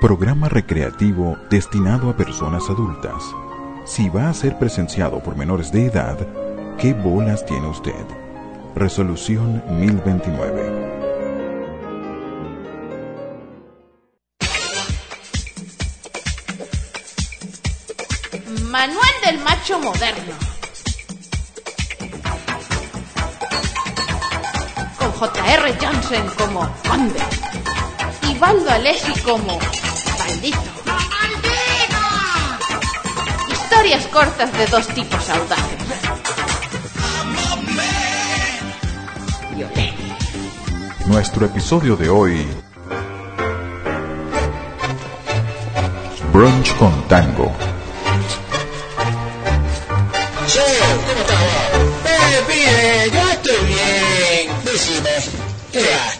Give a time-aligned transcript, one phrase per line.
[0.00, 3.20] programa recreativo destinado a personas adultas.
[3.84, 6.16] Si va a ser presenciado por menores de edad,
[6.78, 7.92] ¿qué bolas tiene usted?
[8.76, 10.98] Resolución 1029.
[18.70, 20.34] Manual del macho moderno.
[24.96, 25.74] Con J.R.
[25.80, 27.47] Johnson como Conde.
[28.38, 29.58] Y Baldo Alessi como
[30.16, 30.58] Baldito.
[33.50, 35.82] Historias cortas de dos tipos audaces.
[39.56, 39.82] Violeta.
[41.06, 42.46] Nuestro episodio de hoy.
[46.32, 47.52] Brunch con Tango.
[50.46, 50.60] Che,
[51.06, 51.42] ¿cómo estás?
[52.06, 54.64] Eh, pibe, yo estoy bien.
[54.64, 55.10] Decime,
[55.72, 56.17] ¿qué vas?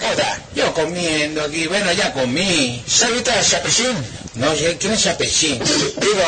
[0.78, 2.82] Yo comiendo aquí, bueno, ya comí.
[2.86, 3.96] ¿Sabiste a Chapechín?
[4.34, 5.58] No, yo- ¿quién es Chapechín?
[5.58, 6.22] Digo,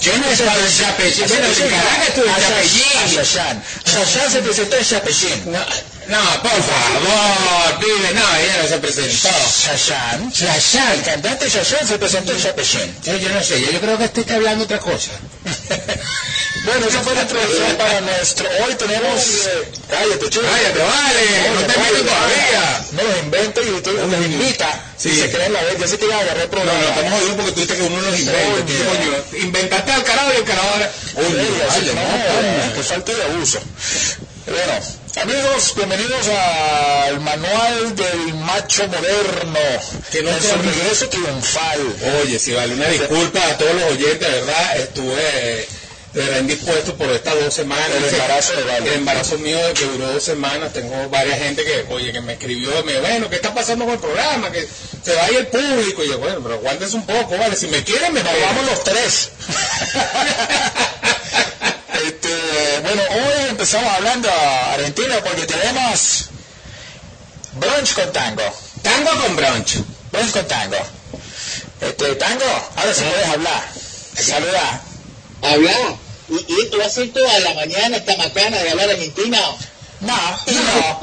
[0.00, 0.46] ¿quién es el
[0.78, 1.28] Chapechín?
[1.28, 3.16] Bueno, en Caracas estuve en Chapechín.
[3.16, 3.62] Shashan.
[3.84, 5.52] Shashan se presentó en Chapechín.
[5.52, 5.58] No,
[6.08, 9.28] no, por favor, pibe, no, ella no se presentó.
[9.28, 10.30] Shashan.
[10.32, 10.92] Shashan.
[10.92, 12.96] El cantante Shashan se presentó en Chapechín.
[13.04, 15.10] Yo, yo no sé, yo, yo creo que este está hablando otra cosa.
[16.64, 18.48] Bueno, esa fue la introducción para nuestro.
[18.64, 19.48] Hoy tenemos.
[19.90, 20.44] Cállate, chico.
[20.44, 21.24] Cállate, vale.
[21.54, 22.84] No te metes todavía.
[22.92, 24.84] No los inventa y tú los invita.
[24.96, 25.10] Sí.
[25.10, 25.78] Y se creen la vez.
[25.78, 26.78] Yo sé que iba a agarrar el programa.
[26.78, 28.66] No, no, estamos jodidos porque tú dices que uno los inventa.
[28.66, 29.44] ¿Qué coño?
[29.44, 30.92] Inventaste al carajo y el carajo ahora.
[31.16, 33.58] Oye, vale, no, que falta de abuso.
[34.46, 34.72] Bueno,
[35.22, 39.58] amigos, bienvenidos al manual del macho moderno.
[40.12, 41.80] Que no en su regreso triunfal.
[42.22, 45.68] Oye, si vale, una disculpa a todos los oyentes, de verdad, estuve
[46.20, 47.88] verdad indispuesto por estas dos semanas.
[47.90, 50.72] El embarazo de El embarazo mío que duró dos semanas.
[50.72, 53.94] Tengo varias gente que, oye, que me escribió, me dijo, bueno, ¿qué está pasando con
[53.94, 54.50] el programa?
[54.50, 54.68] Que
[55.04, 56.04] se vaya el público.
[56.04, 57.56] Y yo, bueno, pero aguántense un poco, vale.
[57.56, 59.30] Si me quieren, me vamos los tres.
[62.02, 66.30] Este, bueno, hoy empezamos hablando a Argentina porque tenemos
[67.52, 68.42] brunch con tango.
[68.82, 69.76] Tango con brunch.
[70.10, 70.78] Brunch con tango.
[71.80, 72.44] Este, tango,
[72.76, 73.68] ahora sí puedes hablar.
[74.16, 74.82] Saluda.
[75.42, 76.01] hablar.
[76.32, 79.38] Y, y esto va a ser toda la mañana, esta macana de hablar argentino.
[80.00, 80.16] No,
[80.46, 81.00] no.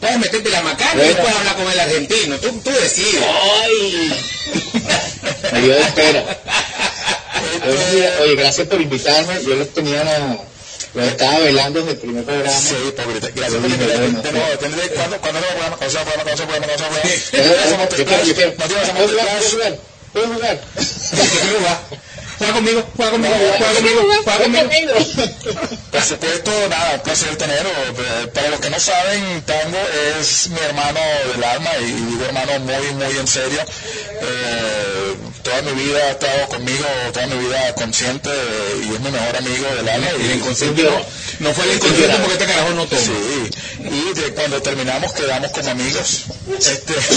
[0.00, 2.36] Puedes meterte la macana y después hablar con el argentino.
[2.38, 3.22] Tú, tú decides.
[3.62, 4.12] ¡Ay!
[5.52, 6.24] Me dio de espera.
[8.22, 9.42] Oye, gracias por invitarme.
[9.44, 10.38] Yo los tenía la...
[10.94, 12.50] Los estaba velando desde el primer programa.
[12.58, 13.28] Sí, pobreta.
[13.34, 14.20] Gracias por invitarme.
[14.22, 15.78] De nuevo, tendré- ¿cuándo, ¿cuándo no lo podemos.
[20.12, 20.60] ¿Puedo jugar?
[22.42, 24.92] Juega conmigo, juega conmigo, juega conmigo, juega conmigo.
[25.92, 27.70] Por supuesto, nada, placer tenerlo.
[27.70, 29.78] Eh, Para los que no saben, Tango
[30.18, 30.98] es mi hermano
[31.32, 33.60] del alma y digo hermano muy, muy en serio.
[34.22, 38.30] Eh, toda mi vida ha estado conmigo, toda mi vida consciente
[38.82, 40.06] y es mi mejor amigo del alma.
[40.18, 41.04] Y el inconsciente no,
[41.40, 43.02] no fue el inconsciente porque este carajo no toma.
[43.02, 46.24] Sí, y de cuando terminamos quedamos como amigos.
[46.58, 47.10] Este, es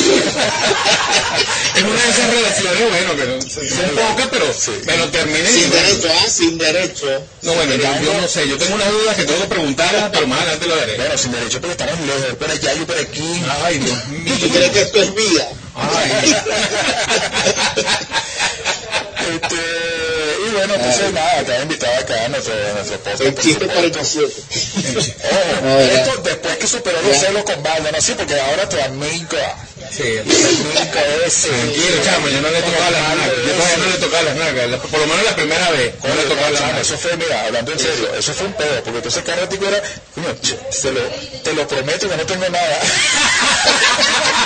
[1.83, 3.63] una de esas relaciones, bueno, que no, son
[3.95, 4.45] pocas, pero,
[4.85, 5.47] pero terminé.
[5.47, 6.27] Sin derecho, ¿ah?
[6.29, 7.21] Sin derecho.
[7.43, 10.27] No, bueno, yo, yo no sé, yo tengo una duda que tengo que preguntarla, pero
[10.27, 10.97] más adelante lo haré.
[10.97, 13.41] Bueno, sin derecho, pero estamos lejos, por allá, yo por aquí.
[13.63, 14.33] Ay, Dios mío.
[14.39, 15.47] ¿Tú crees que esto es vida?
[15.75, 16.35] Ay.
[19.49, 23.21] Este, y bueno, pues nada, te he invitado acá a nuestro, a nuestro podcast.
[23.21, 24.25] El chiste 47.
[24.25, 26.07] Ojo, No, ¿verdad?
[26.07, 29.37] esto después que superó los celos con Baldo, no sí, porque ahora tu amigo.
[29.91, 31.47] Sí, tu amigo ese.
[31.49, 33.27] Tranquilo, chamo, yo no le he tocado las nalgas.
[33.45, 34.79] Yo todavía no le he tocado las nalgas.
[34.89, 35.93] Por lo menos la primera vez.
[36.03, 36.81] No le he tocado las nalgas.
[36.87, 39.81] Eso fue, mira, hablando en serio, eso fue un pedo, porque entonces cada ratico era,
[39.81, 41.01] te lo,
[41.43, 42.79] te lo prometo que no tengo nada.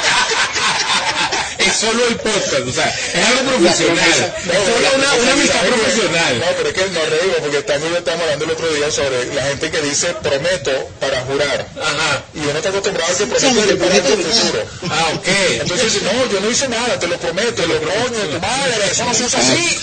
[1.59, 4.33] Es solo el podcast, o sea, es algo profesional.
[4.47, 6.39] Es solo una, una amistad profesional.
[6.39, 9.43] No, pero es que nos reímos porque también estábamos hablando el otro día sobre la
[9.43, 10.71] gente que dice prometo
[11.01, 11.67] para jurar.
[11.81, 12.23] Ajá.
[12.33, 14.63] Y uno está acostumbrado a que prometo y prometo el futuro.
[14.89, 15.27] Ah, ok.
[15.61, 19.03] Entonces dice, no, yo no hice nada, te lo prometo, lo coño, tu madre, eso
[19.03, 19.79] no se hace así.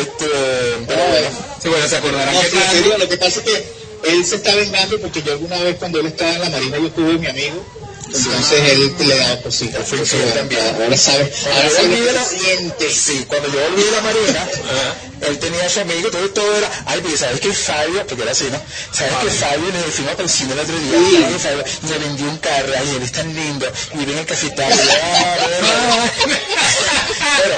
[0.00, 0.26] este,
[0.86, 1.28] pero bueno.
[1.60, 3.80] Sí, bueno, se acordarán No, que sí, en serio, lo que pasa es que
[4.12, 6.90] él se está vengando porque yo alguna vez cuando él estaba en la marina yo
[6.90, 7.64] tuve mi amigo.
[8.12, 9.90] Entonces él le daba cositas.
[9.90, 10.60] Yo también.
[10.74, 12.90] Ahora sabe, ahora Cuando yo sabe volví de que siente.
[12.90, 14.48] Sí, cuando yo volví de la marina,
[15.22, 18.32] él tenía a su amigo, entonces todo era, ay, pero ¿sabes que Fabio, porque era
[18.32, 18.60] así, ¿no?
[18.92, 20.98] ¿Sabes que Fabio le fuimos para el cine el otro día?
[20.98, 21.24] Sí.
[21.26, 24.72] Ay, Fabio, le vendió un carro, ay, él es tan lindo, y viene el cafetal.
[27.40, 27.54] Pero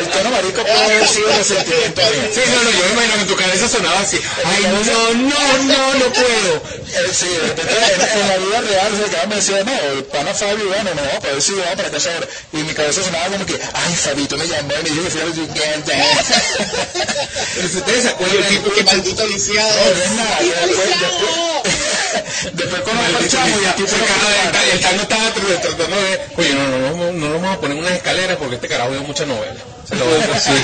[0.00, 2.30] el tono marico puede haber sido resentimiento mío.
[2.34, 4.20] Sí, no, no, yo me imagino que en tu cabeza sonaba así.
[4.44, 6.62] Ay, no, no, no, no puedo.
[6.88, 10.04] Eh, Sí, de repente en, en la vida real se quedaba me decía, no, el
[10.04, 12.28] pana Fabio, bueno, no, ver si vamos para casa ahora.
[12.52, 15.10] Y en mi cabeza sonaba como que, ay, Fabito me llamó y me dijo que
[15.10, 15.48] fui
[17.00, 17.76] al weekend.
[17.76, 18.36] ¿Ustedes se acuerdan?
[18.38, 19.68] Oye, el tipo que maldito No, lisiado.
[19.68, 19.90] no
[20.40, 23.76] Después, después, después con el Maldito chamo y el lisiado.
[23.76, 26.20] tipo El el- el Tano estaba tr- tratando de...
[26.36, 28.90] Oye, no, no, no, no lo vamos a poner en unas escaleras porque este carajo
[28.90, 29.54] ve mucha novela.
[29.88, 30.62] Se lo voy a decir.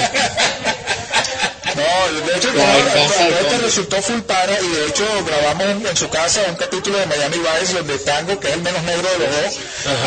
[1.85, 5.97] No, de hecho, La del este resultó full para y de hecho grabamos en, en
[5.97, 9.19] su casa un capítulo de Miami Vice donde Tango, que es el menos negro de
[9.19, 9.55] los dos,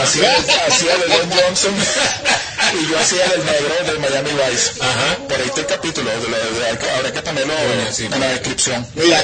[0.03, 0.35] hacía,
[0.67, 1.73] hacía de Don Johnson
[2.81, 4.71] y yo hacía del negro de Miami Vice.
[4.81, 5.17] Ajá.
[5.27, 7.53] Por ahí está el capítulo, de, lo- de- hay que- habrá que ponerlo
[7.91, 8.05] sí.
[8.05, 8.87] en la descripción.
[8.95, 9.23] Mira,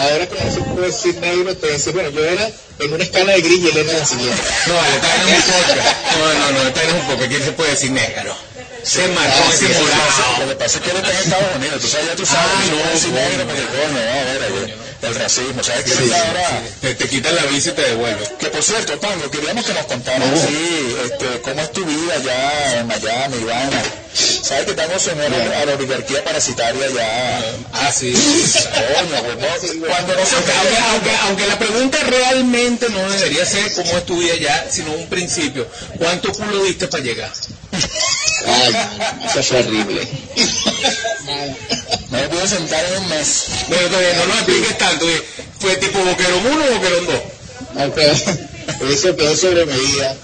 [0.00, 2.48] ahora que no se puede decir negro, te voy a decir, bueno, yo era
[2.78, 4.42] en una escala de gris y él era la siguiente.
[4.66, 5.96] No, vale, esta vaina es un podcast.
[6.16, 7.28] No, no, no, esta vaina es un podcast.
[7.30, 8.36] ¿Quién se puede decir negro?
[8.84, 10.48] Se marcó ese sí, sí, Lo morado.
[10.48, 12.64] que pasa es que él está en Estados Unidos, tú sabes, ya tú sabes, Ah,
[12.70, 16.04] no, no, si negro, porque coño, no, a ver, oye, el racismo, ¿sabes qué Sí,
[16.08, 16.62] sí, ahora?
[16.80, 18.28] Te, te quitan la visa y te devuelven.
[18.38, 22.80] Que por cierto, Tango, queríamos que nos contaras así, este, cómo es tu vida ya
[22.80, 23.82] en Miami, Ivana.
[24.14, 27.40] Sabes que se unió a la- oligarquía parasitaria ya.
[27.72, 28.12] Ah, sí.
[28.12, 29.22] Coño,
[29.88, 34.04] cuando no se Aunque, aunque, aunque, aunque la pregunta realmente no debería ser cómo es
[34.06, 35.66] tu vida ya, sino un principio.
[35.98, 37.32] ¿Cuánto culo diste para llegar?
[38.46, 38.74] Ay,
[39.26, 40.08] eso fue horrible.
[42.10, 43.44] no me pude sentar en un mes.
[43.68, 45.06] Bueno, todavía no nos expliques tanto.
[45.06, 45.22] oye,
[45.60, 47.14] ¿Fue tipo boquerón 1 o boquerón 2?
[47.78, 48.12] Aunque
[48.92, 50.16] eso quedó sobre medida.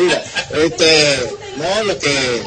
[0.00, 0.24] Mira,
[0.64, 2.42] este, no, lo que,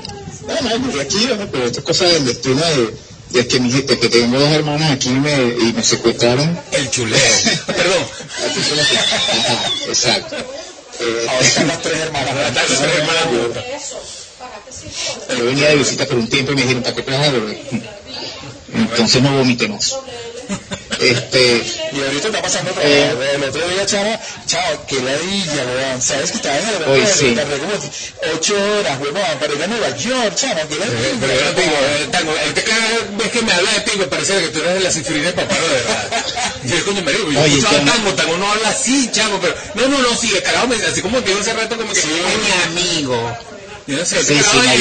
[0.47, 1.47] no, no, llegué aquí, ¿no?
[1.51, 2.93] pero esto es cosa del destino de,
[3.31, 6.59] de que mi gente, que tengo dos hermanas aquí me, y me secuestraron.
[6.71, 7.19] El chuleo.
[7.67, 8.05] Perdón.
[9.31, 10.35] Ajá, exacto.
[10.99, 12.29] Eh, Ahora están las tres hermanas.
[12.29, 13.23] Ahora están las tres hermanas
[15.37, 17.31] yo venía de visita por un tiempo y me dijeron, ¿para qué te vas a
[17.31, 17.57] beber?
[18.73, 19.95] Entonces no vomité más.
[20.99, 23.13] Este, Y ahorita está pasando otra Eh.
[23.13, 23.35] vez.
[23.35, 26.01] El otro día, chavo, chavo, qué ladilla, weón.
[26.01, 27.35] ¿Sabes que estaba en el Hoy sí.
[27.35, 27.73] Tardé como
[28.33, 31.17] ocho horas, weón, para ir a Nueva York, chavo, qué ladilla.
[31.19, 33.03] Pero yo te digo, eh, Tango, es que cada vez
[33.97, 36.23] me parece que tú eres de la de papá, de verdad.
[36.63, 38.13] Y yo, coño, me digo, yo Oye, escuchaba Tango.
[38.13, 41.23] Tango, no habla así, chavo, pero no, no, no, sí, el carajo me así como
[41.23, 43.37] que yo hace rato como que, es mi amigo.
[43.87, 44.33] Yo no sé, Sí,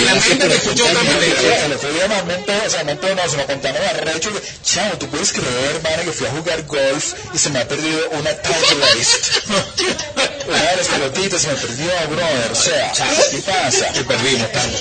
[0.05, 1.65] la mente me escuchó de manera.
[1.67, 5.31] El otro día me montó, o sea, no, se contaron arrecho que, chavo, tú puedes
[5.33, 9.47] creer, hermano, que fui a jugar golf y se me ha perdido una Titleist.
[10.49, 12.51] una de las pelotitas se me perdió, brother.
[12.51, 12.93] O sea,
[13.31, 13.93] ¿qué pasa?
[13.93, 14.79] Que perdimos, Tango.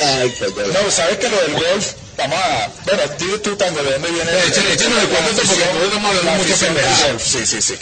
[0.00, 0.66] ay, coño.
[0.68, 1.86] No, ¿sabes que lo del golf?
[2.16, 2.70] Vamos a...
[2.84, 4.30] Bueno, dime tú, Tango, ¿de dónde viene?
[4.46, 7.12] Échale, échanos el cuento porque nosotros estamos hablando la mucho afición del pendejadas.
[7.12, 7.22] golf?
[7.22, 7.74] Sí, sí, sí.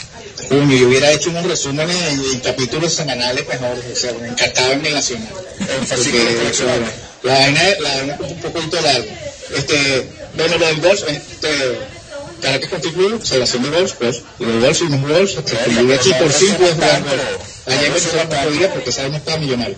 [0.51, 4.73] Coño, yo hubiera hecho unos resúmenes en, en capítulos semanales mejor, o sea, me encantaba
[4.73, 5.29] en el Nacional.
[5.59, 6.89] En fascículos Porque, coleccionables.
[7.23, 9.07] La vaina, la vaina es un poquito largo.
[9.55, 11.79] Este, bueno, lo del golf, este,
[12.41, 15.95] Caracas Country Club, observación de golf, pues, y del golf y los golf, este, llegué
[15.95, 17.21] aquí por fin pude jugar golf.
[17.67, 19.77] Allá en Venezuela no podía porque vaina estaba millonario.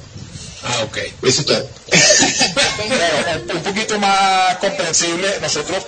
[0.63, 0.97] Ah, ok.
[1.21, 1.69] Eso es todo.
[3.53, 5.83] Un poquito más comprensible, nosotros,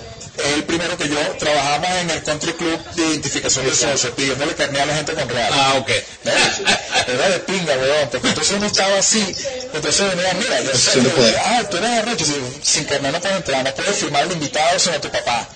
[0.54, 4.80] el primero que yo, trabajamos en el Country Club de identificación de socios, pidiéndole carne
[4.80, 5.50] a la gente con real.
[5.52, 5.90] Ah, ok.
[7.06, 9.24] Era de pinga, weón, porque entonces uno estaba así,
[9.72, 11.10] entonces venía, mira, yo sé, no
[11.44, 14.78] ah, tú eres arrecho, si- sin carne no puedes entrar, no puedes firmar el invitado
[14.78, 15.48] sino tu papá.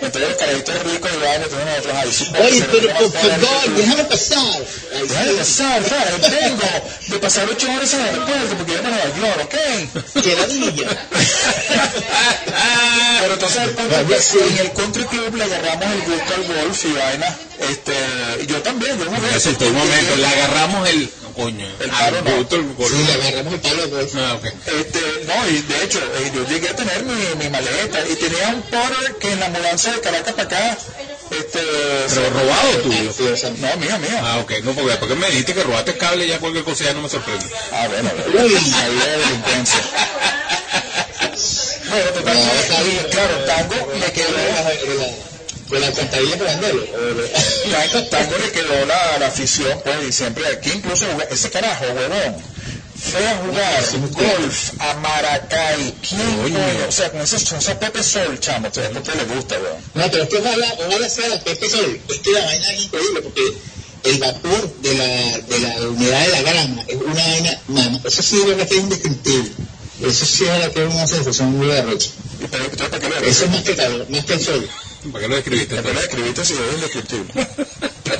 [0.00, 4.62] Entonces los carajitos ricos y vaina, entonces nosotros ahí, Oye, pero por favor, déjame pasar.
[5.08, 6.66] Déjame pasar, claro, vengo
[7.06, 8.87] de pasar ocho horas en el aeropuerto porque yo York,
[13.20, 13.46] Pero que
[14.48, 17.38] en el country club le agarramos el gusto al golf y vaina.
[17.70, 17.94] Este,
[18.42, 21.10] y yo también, yo no Me un momento, le agarramos el...
[21.36, 22.36] Coño, El palo no.
[22.36, 22.90] gusto, el gol.
[22.90, 24.12] Sí, le agarramos el palo de golf.
[24.16, 24.38] Ah.
[24.66, 28.48] Este, no, y de hecho, eh, yo llegué a tener mi, mi maleta y tenía
[28.48, 30.78] un porter que en la mudanza de Caracas para acá,
[31.30, 31.60] este,
[32.08, 33.12] Pero robado tuyo.
[33.58, 34.18] No, mío, mío.
[34.22, 34.52] Ah, ok.
[34.62, 37.08] No, porque después que me dijiste que robaste cable ya cualquier cosa ya no me
[37.08, 37.44] sorprende.
[37.72, 38.44] Ah, bueno, bueno.
[38.44, 38.54] Uy.
[38.54, 39.80] De delincuencia.
[41.88, 44.62] Bueno, total, No, claro, tango me quedó, de la,
[45.72, 46.84] la, la alcantarilla para venderlo.
[47.70, 52.36] tango, tango le quedó la, la afición, pues, y siempre aquí incluso ese carajo, huevón,
[53.00, 55.94] fue a jugar golf a Maracay.
[56.08, 56.86] ¿Quién?
[56.88, 59.76] O sea, con ese, ese Pepe Sol, chamo, a Pepe le gusta, weón.
[59.94, 62.00] No, pero es que ojalá, ojalá sea la Pepe Sol.
[62.08, 63.42] Es que la vaina es increíble porque
[64.04, 68.22] el vapor de la, de la humedad de la grama es una vaina, mamá, eso
[68.22, 69.50] sí es verdad que es indescriptible.
[70.02, 72.10] Eso sí es verdad que es una sensación muy arrecha.
[72.40, 74.68] ¿Y pero, entonces, ¿para qué lo Eso es más que calor, más que el sol.
[75.12, 75.76] ¿Para qué lo escribiste?
[75.76, 77.32] ¿Para qué lo escribiste si es indescriptible?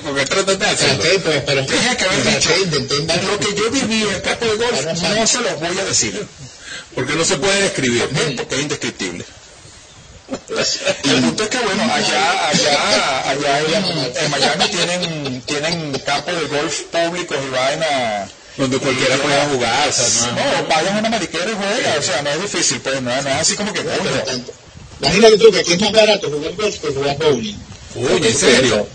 [0.05, 1.05] Porque trataste de hacerlo.
[1.25, 2.51] Pues, pero Tenía que haber dicho,
[3.27, 6.27] Lo que yo viví en el campo de golf, no se los voy a decir,
[6.95, 8.09] Porque no se puede describir.
[8.37, 9.25] porque es indescriptible.
[11.05, 16.81] El punto es que, bueno, allá, allá, allá en, Miami tienen, tienen campos de golf
[16.93, 18.29] públicos y vaina.
[18.59, 19.89] Donde cualquiera pueda jugar.
[19.89, 22.81] O sea, no- No, vayan a una mariquera y juega, o sea, no es difícil,
[22.81, 23.81] pues, no, no es así como que.
[25.01, 27.57] Imagínate tú que aquí es más barato jugar golf que jugar bowling.
[27.97, 28.87] Oye, en serio.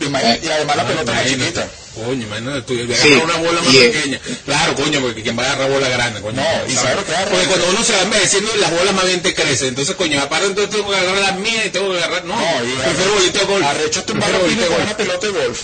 [0.00, 1.68] Y, además la pelota es chiquita.
[1.94, 4.20] Coño, imagínate tú, agarrar Sí, una bola más pequeña.
[4.46, 6.40] Claro, coño, porque quien va a agarrar bola grande, coño.
[6.40, 7.30] No, y ¿sabes lo que agarra?
[7.30, 9.68] Porque cuando uno se va envejeciendo, las bolas más bien te crecen.
[9.68, 12.24] Entonces, coño, aparte entonces tengo que agarrar las mías y tengo que agarrar.
[12.24, 12.34] No,
[12.82, 13.62] prefiero bolito de golf.
[13.62, 14.86] Balón bolito de con golf.
[14.86, 15.60] una pelota de golf.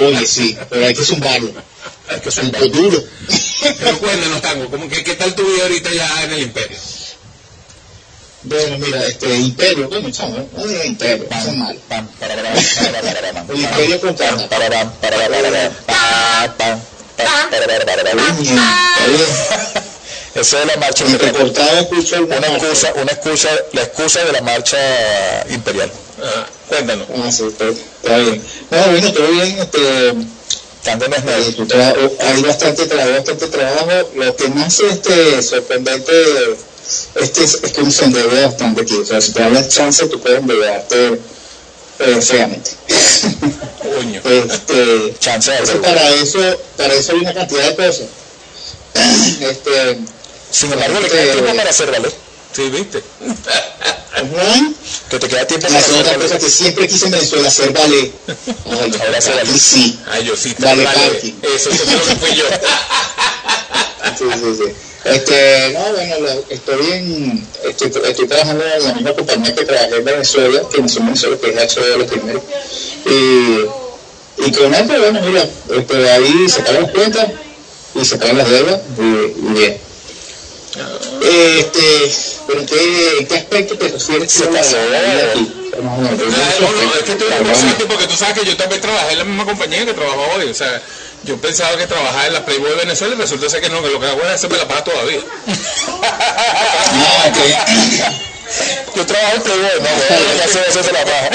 [0.00, 1.52] Oye, sí, pero hay que zumbarlo.
[2.08, 2.60] Hay que Un zumbar.
[2.62, 3.04] poco duro.
[3.78, 6.78] Pero cuéntanos, Tango, ¿cómo que, ¿qué tal tu vida ahorita ya en el Imperio?
[8.42, 11.78] Bueno, mira, este Imperio, coño, chamo, no digas Imperio, eso es malo.
[11.88, 13.50] Pam, para, para, para, para, para, pam.
[13.50, 14.48] El Imperio con Pam, Canadá.
[14.48, 16.80] para, pam, para, para, para, para, pam, pam,
[17.16, 18.34] pam, para, para, para, para.
[18.34, 19.90] Coño, está bien.
[20.32, 21.52] Esa es la marcha imperial.
[22.24, 24.78] Una excusa, una excusa, la excusa de la marcha
[25.50, 25.90] imperial.
[26.22, 27.08] Ah, cuéntanos.
[27.16, 28.42] Ah, sí, está, está bien.
[28.70, 30.14] No, bueno, todo bien, este,
[30.86, 34.10] eh, hay bastante trabajo, bastante trabajo.
[34.14, 36.12] Lo que más este, sorprendente
[37.14, 38.96] este, es, que se endeuda bastante aquí.
[38.96, 41.20] O sea, si te das la chance, tú puedes endeudarte
[42.00, 42.70] eh, feamente.
[43.82, 44.20] Coño.
[44.24, 46.38] este, Chance de para eso,
[46.76, 48.06] para eso hay una cantidad de cosas.
[49.40, 49.98] este,
[50.50, 52.10] Sin embargo, le queda este, tiempo para hacer, ¿vale?
[52.52, 53.02] Sí, ¿viste?
[55.08, 56.24] Que te queda tiempo para hacer, otra ¿vale?
[56.24, 58.12] cosa que siempre quise en Venezuela, hacer ballet.
[58.26, 59.48] Ay, Ahora hace ballet.
[59.48, 60.00] aquí sí.
[60.10, 60.54] Ay, yo sí.
[60.58, 61.34] Vale, parking.
[61.42, 62.44] Eso, eso que fui yo.
[64.18, 64.89] Sí, sí, sí.
[65.04, 70.04] Este, no, bueno, estoy, en, estoy, estoy trabajando en la misma compañía que trabajé en
[70.04, 72.42] Venezuela, que en Venezuela, que es HBO lo primero.
[73.06, 77.26] Y, y con esto, bueno, mira, este, ahí pagan las cuentas
[77.94, 79.78] y pagan las deudas y, bien.
[81.22, 82.12] Este,
[82.46, 85.52] pero ¿en qué, en qué aspecto te refieres a la vida aquí?
[85.82, 89.18] No, no, no, es que estoy consciente porque tú sabes que yo también trabajé en
[89.18, 90.50] la misma compañía que trabajo hoy.
[90.50, 90.82] O sea,
[91.24, 93.90] yo pensaba que trabajaba en la Playboy de Venezuela y resulta ser que no, que
[93.90, 95.20] lo que hago es hacerme la paga todavía.
[96.02, 97.36] Ah, ok.
[98.96, 101.28] Yo trabajo en Playboy, no, güey, ya sé hacerse la paja.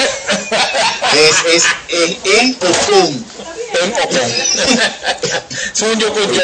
[1.14, 3.24] Es, es, es en o con.
[3.82, 4.20] En o con.
[5.72, 6.42] Soy yo con yo.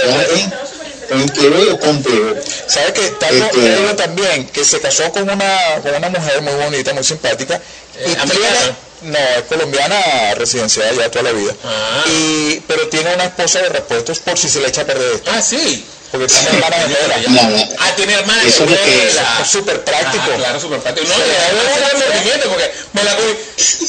[1.10, 2.36] En, en Playboy o con Playboy.
[2.68, 6.40] ¿Sabes que Tayo Este- me dijo también que se casó con una, con una mujer
[6.42, 7.60] muy bonita, muy simpática?
[7.98, 8.76] Eh, ¿americana?
[9.02, 11.54] No, es colombiana residenciada ya toda la vida.
[11.64, 12.04] Ah.
[12.08, 15.30] Y, pero tiene una esposa de repuestos por si se le echa a perder esto.
[15.32, 15.84] Ah, sí.
[16.10, 17.42] Porque tiene hermana gemela.
[17.42, 17.68] No, no.
[17.78, 19.16] Ah, tiene hermana Eso es lo que es.
[19.50, 20.24] súper práctico.
[20.32, 21.08] Ah, claro, súper práctico.
[21.08, 23.36] No, le da un sentimiento porque me la cogí.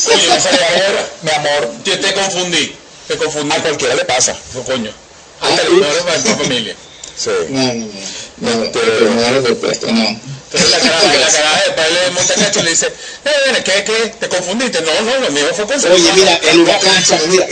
[0.05, 2.75] Coño, no Mi amor, mi amor, Yo te confundí.
[3.07, 3.53] Te confundí.
[3.55, 4.33] a cualquiera le pasa.
[4.53, 4.91] Fue coño.
[5.41, 6.75] Ah, Hasta el para tu familia.
[7.17, 7.29] Sí.
[7.49, 8.55] No, no, no.
[8.65, 10.19] No, pero no era repuesto, no.
[10.53, 12.87] Entonces la cara, la cara de padre de Montacacho le dice,
[13.25, 14.13] eh, ¿qué, qué?
[14.19, 14.81] ¿Te confundiste?
[14.81, 17.45] No, no, lo mío fue con Oye, mira, el huracán, mira,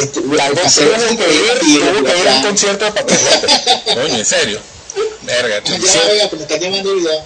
[0.65, 3.51] hacer tuvo que a un concierto de López.
[3.85, 4.59] Coño, en serio.
[5.21, 7.25] Verga, tú- Ya, oiga, pues me está llamando el video.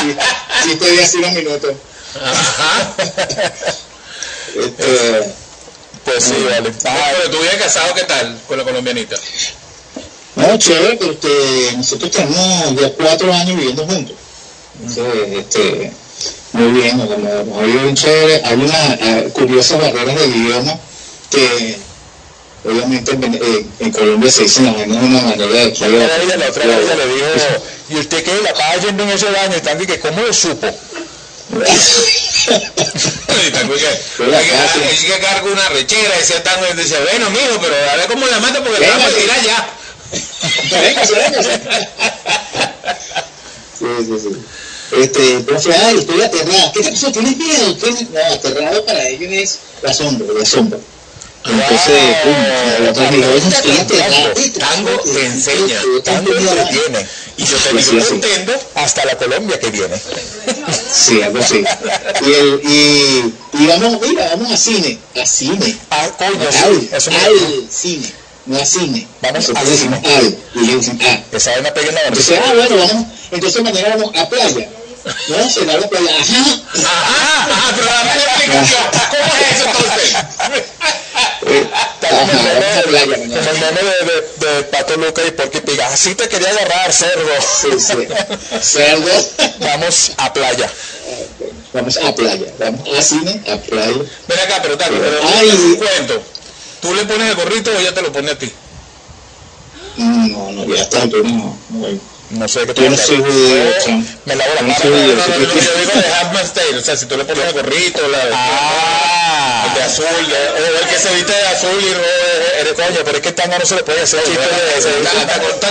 [0.00, 0.16] Sí,
[0.64, 1.72] sí, estoy hace unos minutos.
[2.22, 2.92] Ajá.
[4.54, 5.32] Este,
[6.04, 6.70] Pues sí, vale.
[6.82, 9.16] Pero tu vida casado, ¿qué tal con la colombianita?
[10.36, 14.16] No, chévere, este, nosotros tenemos ya cuatro años viviendo juntos.
[14.80, 15.04] Entonces,
[15.38, 15.92] este,
[16.52, 18.42] muy bien, como muy bien chévere.
[18.44, 20.78] Hay unas eh, curiosas barreras del idioma
[21.30, 21.78] que
[22.64, 26.04] obviamente en, eh, en Colombia se dicen las vainas de una manera de a La
[26.04, 26.18] otra.
[26.18, 27.26] vez, la otra vez ella le dijo,
[27.90, 28.40] ¿y usted qué?
[28.42, 29.56] ¿La pasa yendo en ese baño?
[29.56, 30.66] Y Tango, que ¿cómo lo supo?
[33.46, 37.60] Y Tango, que, que, que, que carga una rechera, decía Tango, y dice, bueno, mijo,
[37.60, 39.68] pero a ver cómo la mata porque la vamos a tirar ya.
[43.78, 44.36] Sí, sí, sí.
[45.02, 46.72] Este, entonces, ay, estoy aterrada.
[46.72, 47.10] ¿Qué te pasó?
[47.10, 47.74] ¿Tienes miedo?
[47.76, 50.78] ¿Tienes- No, aterrado para ellos es la sombra, la sombra.
[51.46, 54.32] Entonces, pum, dijo, oye, estoy aterrado.
[54.58, 57.06] Tango te enseña, Tango entretiene.
[57.36, 58.52] Y yo te digo contento.
[58.76, 59.94] Hasta la Colombia que viene.
[60.92, 61.62] Sí, algo así.
[62.26, 64.98] Y, el, y, y vamos, mira, vamos a cine.
[65.20, 65.76] A cine.
[65.90, 68.12] Ah, coño, Al, al cine.
[68.46, 69.06] No a cine.
[69.22, 71.20] Vamos ellos dicen ah.
[71.32, 73.06] Esa vaina pega en la Entonces, ah, bueno, vamos.
[73.30, 74.68] Entonces mañana vamos a playa.
[75.28, 76.10] No, a cenar a la playa.
[76.10, 76.60] Ajá.
[76.74, 78.82] Ajá, ajá, pero dame la explicación.
[79.10, 80.16] ¿Cómo es eso entonces?
[82.00, 85.80] Como el meme a de, de, de, Pato Luca y Porky Pig.
[85.80, 87.30] Así te quería agarrar, cerdo.
[87.40, 88.08] Sí, sí.
[88.60, 89.10] Cerdo.
[89.60, 90.70] Vamos a playa.
[91.72, 92.46] Vamos a playa.
[92.58, 94.02] Vamos a cine, a playa.
[94.28, 95.48] Ven acá, pero Tango, pero Ay.
[95.50, 96.22] un cuento.
[96.84, 98.52] ¿Tú le pones el gorrito o ella te lo pone a ti?
[99.96, 101.58] No, no, ya está, yo no.
[101.70, 102.14] no.
[102.30, 104.04] No sé qué Yo no soy judío.
[104.26, 105.24] Me lavo la No, soy cristiano.
[105.38, 109.64] Yo digo de Handmaid's Tale, o sea, si tú le pones el gorrito, la, Ah,
[109.68, 112.04] el de azul, de- o el que se viste de azul y rojo,
[112.60, 114.88] Eres coño, pero es que Tanga no se le puede hacer chiste de eso.
[115.00, 115.10] No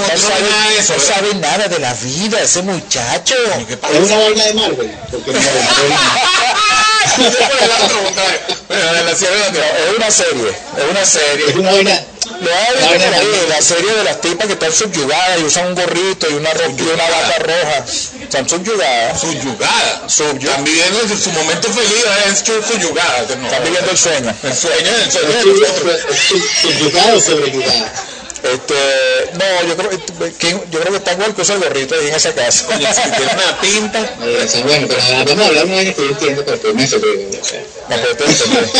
[0.07, 3.35] de sabe nada de la vida, ese muchacho.
[3.69, 4.91] Es una vaina de Marvel.
[5.11, 5.39] Porque no,
[7.03, 7.77] La.
[8.67, 11.45] Bueno, de la serie de la Es una serie, es una serie.
[11.49, 12.03] es una vaina.
[12.41, 16.33] Lo hay La serie de las tipas que están subyugadas y usan un gorrito y
[16.33, 17.85] una, y una bata roja.
[18.21, 19.19] Están subyugadas.
[19.19, 20.03] Subyugada.
[20.07, 23.27] Están viviendo en su momento feliz, es su- subyugada.
[23.27, 23.45] que no.
[23.47, 24.33] Están viviendo el sueño.
[24.43, 25.99] el sueño, el sueño de Sub- nosotros.
[26.61, 27.85] Subyugado o sobreyugado.
[28.43, 28.73] Este,
[29.33, 32.07] no, yo creo que, que- yo creo que está igual que usa el gorrito ahí
[32.09, 32.65] en esa casa.
[32.67, 33.99] Coño, si tiene una pinta.
[34.21, 36.73] Eh, o sea, bueno, pero vamos a hablar una vaina que yo entiendo, pero que
[36.73, 37.39] me sorprende.
[37.41, 37.61] O sea.
[37.89, 38.71] No, pero te entendí.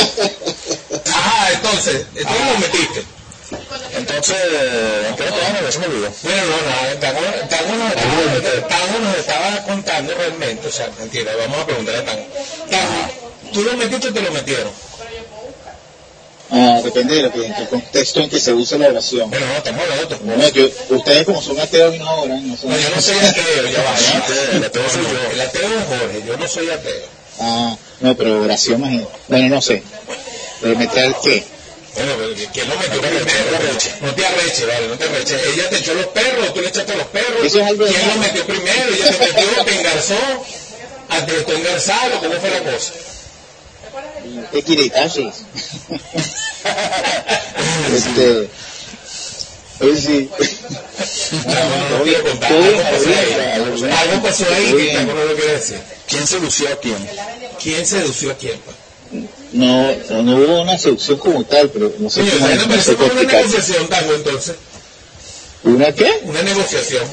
[1.13, 3.03] Ajá, entonces, entonces lo metiste.
[3.96, 4.36] Entonces,
[5.10, 5.70] ¿en qué estábamos?
[5.70, 6.12] Eso me olvidó.
[6.24, 11.60] Bueno, no, no, Tango, nos estaba, Tango nos estaba contando realmente, o sea, mentira, vamos
[11.60, 12.27] a preguntarle a Tango.
[12.70, 13.10] Tango,
[13.53, 14.72] ¿tú lo metiste o te lo metieron?
[16.51, 19.29] Ah, depende de lo que, del contexto en que se use la oración.
[19.29, 20.15] Bueno, no, estamos hablando de.
[20.17, 22.69] Bueno, yo, ustedes como son ateos y no oran, no son...
[22.69, 24.57] No, yo no soy ateo, ya va, ya.
[24.57, 25.31] El ateo soy yo.
[25.31, 27.05] El ateo es Jorge, yo no soy ateo.
[27.39, 28.91] Ah, no, pero oración más...
[29.27, 29.81] Bueno, no sé.
[30.62, 31.43] ¿De meter qué?
[31.95, 33.25] Bueno, pero ¿quién lo metió primero?
[34.01, 35.35] No te arreche, vale, no te arreche.
[35.53, 37.43] Ella te echó los perros, tú le echaste los perros.
[37.45, 38.93] Eso es algo de- ¿Quién lo metió primero?
[38.93, 40.15] Ella te metió, te engarzó,
[41.25, 42.93] te dejó engarzado, ¿cómo fue la cosa?
[44.51, 45.33] ¿Qué quiere Itachis?
[47.95, 48.49] este...
[49.79, 50.29] Oye, sí.
[51.45, 52.49] No, no, quiero contar.
[52.49, 54.73] Todo Algo pasó ahí.
[54.73, 55.79] que no lo quiere decir.
[56.07, 57.09] ¿Quién sedució a quién?
[57.61, 58.59] ¿Quién sedució a quién?
[59.51, 62.31] No, no, no hubo una seducción como tal, pero no sé Coño,
[62.97, 64.55] cómo, una negociación, Tango, entonces.
[65.63, 66.11] ¿Una qué?
[66.23, 67.03] Una negociación.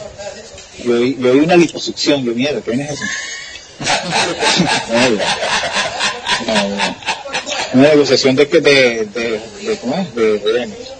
[0.84, 3.02] Yo, vi- yo vi una liposucción, yo mierda, ¿qué es eso?
[6.46, 6.96] No, no, no.
[7.74, 10.14] Una negociación de que de, de, de, ¿cómo es?
[10.14, 10.90] De, de-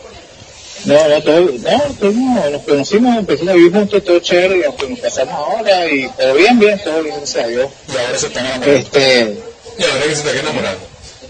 [0.87, 4.91] no, no, todo, no, todo, no, nos conocimos, empezamos a vivir juntos, todo chévere, y
[4.91, 7.69] nos casamos ahora, y todo bien, bien, todo bien, gracias a Dios.
[7.93, 8.79] Y ahora se están enamorando.
[8.79, 9.37] Este,
[9.79, 10.81] Y ahora que se está enamorando.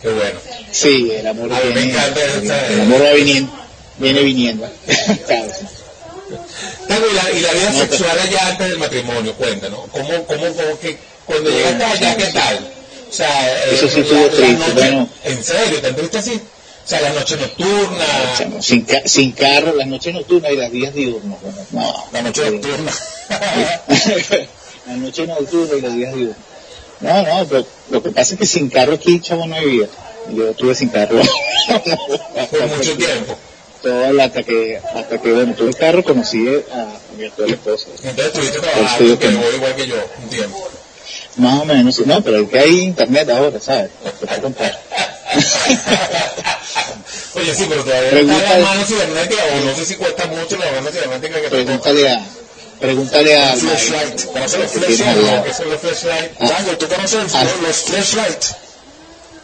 [0.02, 0.40] Qué bueno.
[0.70, 3.52] sí, el amor A mí me viene, encanta esa- el amor va viniendo,
[3.98, 4.68] viene viniendo.
[6.88, 9.80] Tango, y la, y la vida No, sexual allá antes del matrimonio, cuéntanos.
[9.90, 12.70] ¿Cómo, cómo, cómo que cuando llegaste allá, qué tal?
[13.10, 15.08] O sea, eh, Eso sí la- estuvo la triste, noche- bueno.
[15.24, 15.80] ¿En serio?
[15.80, 16.40] ¿Te triste así?
[16.84, 18.04] O sea, la noche nocturna.
[18.38, 21.40] Chamo, sin, ca- sin carro, las noches nocturnas y las días diurnos.
[21.40, 22.92] bueno, No, La noche nocturna.
[24.86, 26.36] la noche nocturna y los días diurnos.
[27.00, 29.88] No, no, pero lo que pasa es que sin carro aquí, chavo, no vivía.
[30.32, 31.18] Yo estuve sin carro.
[32.50, 33.36] Por mucho tiempo.
[33.82, 37.86] Todo el- hasta que, hasta que, bueno, tuve carro, conocí a, a mi actual esposa.
[38.02, 39.40] Entonces estuviste Por trabajando, que que no.
[39.40, 40.68] voy igual que yo, un tiempo.
[41.36, 43.90] Más o menos, no, pero es que hay internet ahora, ¿sabes?
[44.42, 44.78] Contar.
[47.34, 50.56] Oye, sí, pero todavía Pregúntale- está la mano cibernética, o no sé si cuesta mucho
[50.56, 52.26] la mano cibernética que Pregúntale a,
[52.80, 54.24] pregúntale a, Flashlight.
[54.26, 55.56] ¿Conoces los flashlights?
[55.56, 56.36] son los flashlights.
[56.40, 56.48] Ah.
[56.48, 57.46] Tango, ¿tú conoces Ah.
[57.62, 58.56] los, flashlights?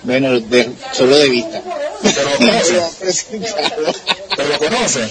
[0.03, 1.63] Bueno, de, solo de vista.
[2.03, 3.27] Pero lo conoces.
[4.37, 5.11] ¿Pero lo conoces?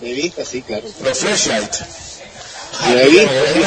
[0.00, 0.84] De vista, sí, claro.
[1.02, 1.78] Los flashlights.
[2.88, 3.60] Yo he visto, Es sí.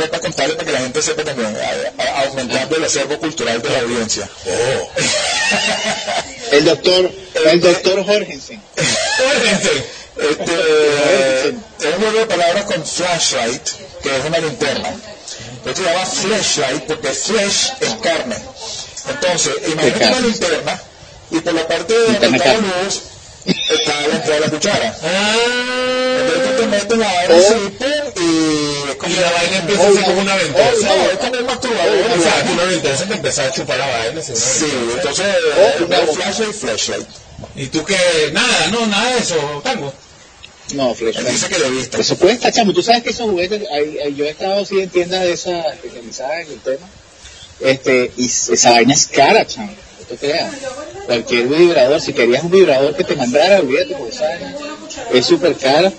[0.00, 3.62] es para contarle para que la gente sepa también, a- a- aumentando el acervo cultural
[3.62, 4.28] de la audiencia.
[4.46, 4.90] Oh.
[6.52, 7.10] El doctor,
[7.46, 8.62] el doctor Jorgensen.
[8.76, 9.84] Fíjense.
[10.16, 13.62] Este, es un juego de palabras con flashlight,
[14.02, 14.90] que es una linterna.
[15.64, 18.36] Esto se llama flashlight porque flesh es carne.
[19.08, 20.80] Entonces, imagínate una linterna
[21.32, 23.02] y por la parte de la luz
[23.46, 24.98] está entrada de la cuchara.
[25.02, 25.36] Ah,
[26.20, 27.38] Entonces tú te metes la vaina Oh.
[27.38, 29.12] así, pum, y...
[29.12, 30.86] y la vaina empieza así como una ventosa.
[30.88, 32.18] no, es como un masturbador.
[32.18, 34.22] O sea, tú le interesa te empezás a chupar la vaina.
[34.22, 34.66] ¿sí?
[34.96, 35.26] Entonces,
[35.56, 37.06] Oh, una una- flashlight, flashlight.
[37.56, 37.96] Y tú que,
[38.32, 39.92] nada, no, nada de eso, tango.
[40.74, 41.28] No, flashlight.
[41.28, 41.98] dice que de vista.
[41.98, 42.72] Eso cuesta, chamo.
[42.72, 46.46] Tú sabes que esos juguetes, hay- yo he estado así en tiendas de esas especializadas
[46.46, 46.86] en el tema,
[47.60, 49.74] este, y esa vaina es cara, chamo.
[50.08, 50.52] Te creas.
[51.06, 54.54] Cualquier vibrador, si querías un vibrador que te mandara, olvídate, porque vaina
[55.12, 55.92] es súper cara.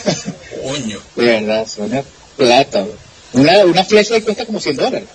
[0.62, 1.00] Coño.
[1.16, 2.02] de verdad, suena
[2.36, 2.84] plata.
[3.32, 5.08] Una, una flashlight cuesta como 100 dólares.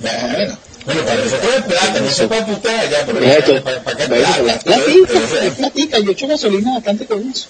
[0.00, 0.58] Más o menos.
[0.84, 4.06] Bueno, para nosotros es plata, no se puede putear allá, pero Esto, ¿para, para qué
[4.06, 4.42] bueno, plata?
[4.42, 5.98] la platica, es platica.
[5.98, 7.48] Yo echo gasolina bastante con eso.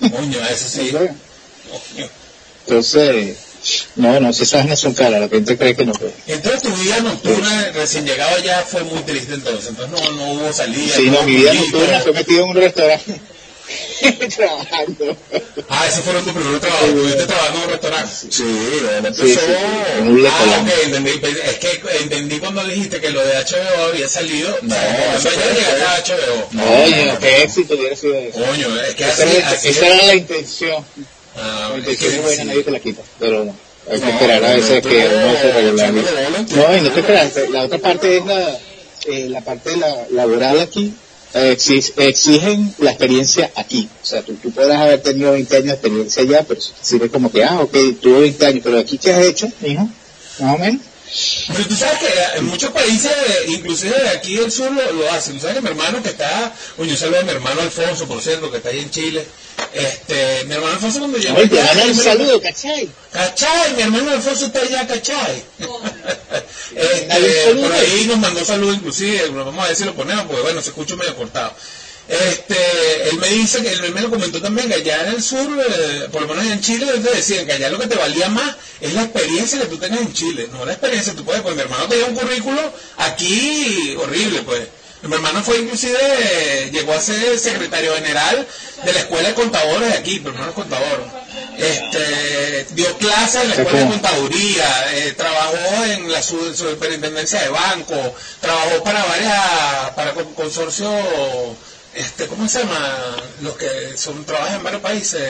[0.00, 0.90] Coño, eso sí.
[0.92, 2.08] Coño.
[2.66, 3.36] Entonces,
[3.96, 5.92] no, no, si esas no son caras, la gente cree que no.
[5.92, 10.32] pero- Entonces tu vida nocturna recién llegado allá fue muy triste entonces, entonces no, no
[10.32, 10.94] hubo salida.
[10.94, 13.20] Sí, no, mi vida nocturna fue metido en un restaurante.
[14.36, 15.16] trabajando.
[15.68, 16.86] Ah, ese fue tu primer trabajo.
[16.86, 18.14] Estuviste trabajando en un restaurante.
[18.30, 18.44] Sí,
[18.96, 19.24] empezó.
[19.26, 21.10] Sí, sí, Ah, ok, entendí.
[21.44, 24.56] Es que entendí cuando dijiste que lo de HBO había salido.
[24.62, 26.48] No, o sea, ya llegaste a HBO.
[26.48, 28.38] Coño, qué éxito hubiera sido eso.
[28.38, 29.76] Coño, es que Esa así, esa es.
[29.82, 30.84] era la intención.
[31.40, 32.48] Ah, intención que buena, sí.
[32.48, 33.02] nadie te la quita.
[33.18, 33.54] Pero
[33.90, 36.56] hay que No, esperar a veces que no, uno se regularice.
[36.56, 38.58] No, y no te creas, la otra parte es la,
[39.06, 40.92] eh, la parte la, laboral aquí.
[41.34, 43.88] eh, exi- exigen la experiencia aquí.
[44.02, 47.10] O sea, tú, tú podrás haber tenido 20 años de experiencia allá, pero eso sirve
[47.10, 49.88] como que, ah, ok, tuve 20 años, pero aquí, ¿qué has hecho, hijo?
[50.40, 50.80] Más o menos.
[51.54, 53.10] Pero tú sabes que en muchos países,
[53.46, 55.34] inclusive de aquí del sur, lo, lo hacen.
[55.34, 58.20] Tú sabes que mi hermano que está, oye, yo saludo a mi hermano Alfonso, por
[58.22, 59.26] cierto, que está ahí en Chile.
[59.72, 62.88] Este, mi hermano Alfonso cuando llegó Oye, te allá, un saludo, ¿cachai?
[63.12, 63.74] ¿Cachai?
[63.74, 65.42] Mi hermano Alfonso está allá, ¿cachai?
[66.74, 70.62] este, por ahí nos mandó saludos inclusive, vamos a ver si lo ponemos, porque bueno,
[70.62, 71.54] se escucha medio cortado.
[72.08, 75.46] Este, él me dice que él me lo comentó también que allá en el sur,
[75.60, 78.30] eh, por lo menos en Chile, ellos te decían que allá lo que te valía
[78.30, 81.54] más es la experiencia que tú tengas en Chile, no la experiencia tú puedes, pues
[81.54, 84.68] mi hermano tenía un currículo aquí horrible, pues.
[85.02, 88.46] Mi hermano fue inclusive, eh, llegó a ser secretario general
[88.84, 91.04] de la escuela de contadores de aquí, mi hermano es contador.
[91.56, 97.48] Este, dio clases en la escuela de contaduría, eh, trabajó en la su- superintendencia de
[97.48, 100.92] banco, trabajó para varias, para con- consorcios,
[101.94, 103.16] este, ¿cómo se llama?
[103.40, 105.22] Los que son, trabajan en varios países.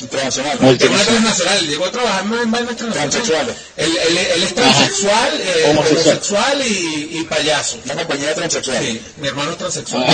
[0.00, 0.58] Internacional.
[0.78, 3.14] Tribunal transnacional, llegó a trabajar más en vainas transnacionales.
[3.14, 3.56] Transexuales.
[3.76, 6.62] Él, él- él es transexual, eh, Homosexual.
[6.66, 7.78] y, y payaso.
[7.84, 8.78] Una compañía transexual.
[8.84, 10.04] Sí, mi hermano es transexual.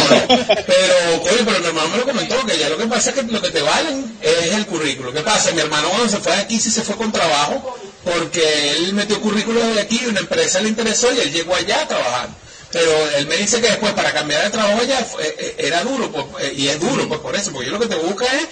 [0.67, 3.23] Pero, coño, pero mi hermano me lo comentó, que ya lo que pasa es que
[3.23, 5.13] lo que te valen es el currículo.
[5.13, 5.51] ¿Qué pasa?
[5.53, 9.21] Mi hermano cuando se fue de aquí sí se fue con trabajo, porque él metió
[9.21, 12.29] currículo de aquí y una empresa le interesó y él llegó allá a trabajar.
[12.73, 16.11] Pero él me dice que después para cambiar de trabajo allá fue- eh, era duro,
[16.13, 18.47] pues, eh, y es duro, pues por eso, porque yo lo que te busca es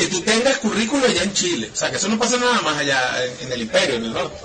[0.00, 1.70] que tú tengas currículo allá en Chile.
[1.72, 4.12] O sea, que eso no pasa nada más allá en, en el imperio, en el
[4.12, 4.36] norte.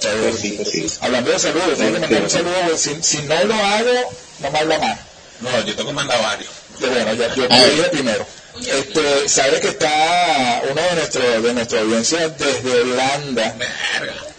[0.00, 0.86] Pues sí, sí.
[1.00, 2.76] Hablando de saludos, tengo que mandar un saludo.
[2.76, 4.98] Si, si no lo hago, no me habla más.
[5.40, 6.50] No, yo tengo que mandar varios.
[6.78, 8.26] Bueno, ya, yo te dije primero.
[8.60, 13.54] Este, sabe que está uno de nuestro, de nuestra audiencia desde Holanda.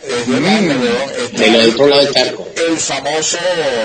[0.07, 0.75] Desde Holanda.
[1.17, 1.37] Este, Mm.
[1.53, 2.47] Del otro lado del charco.
[2.55, 3.37] el famoso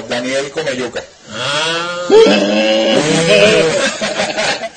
[0.09, 1.03] Daniel Comeyuca.
[1.31, 2.09] Ah.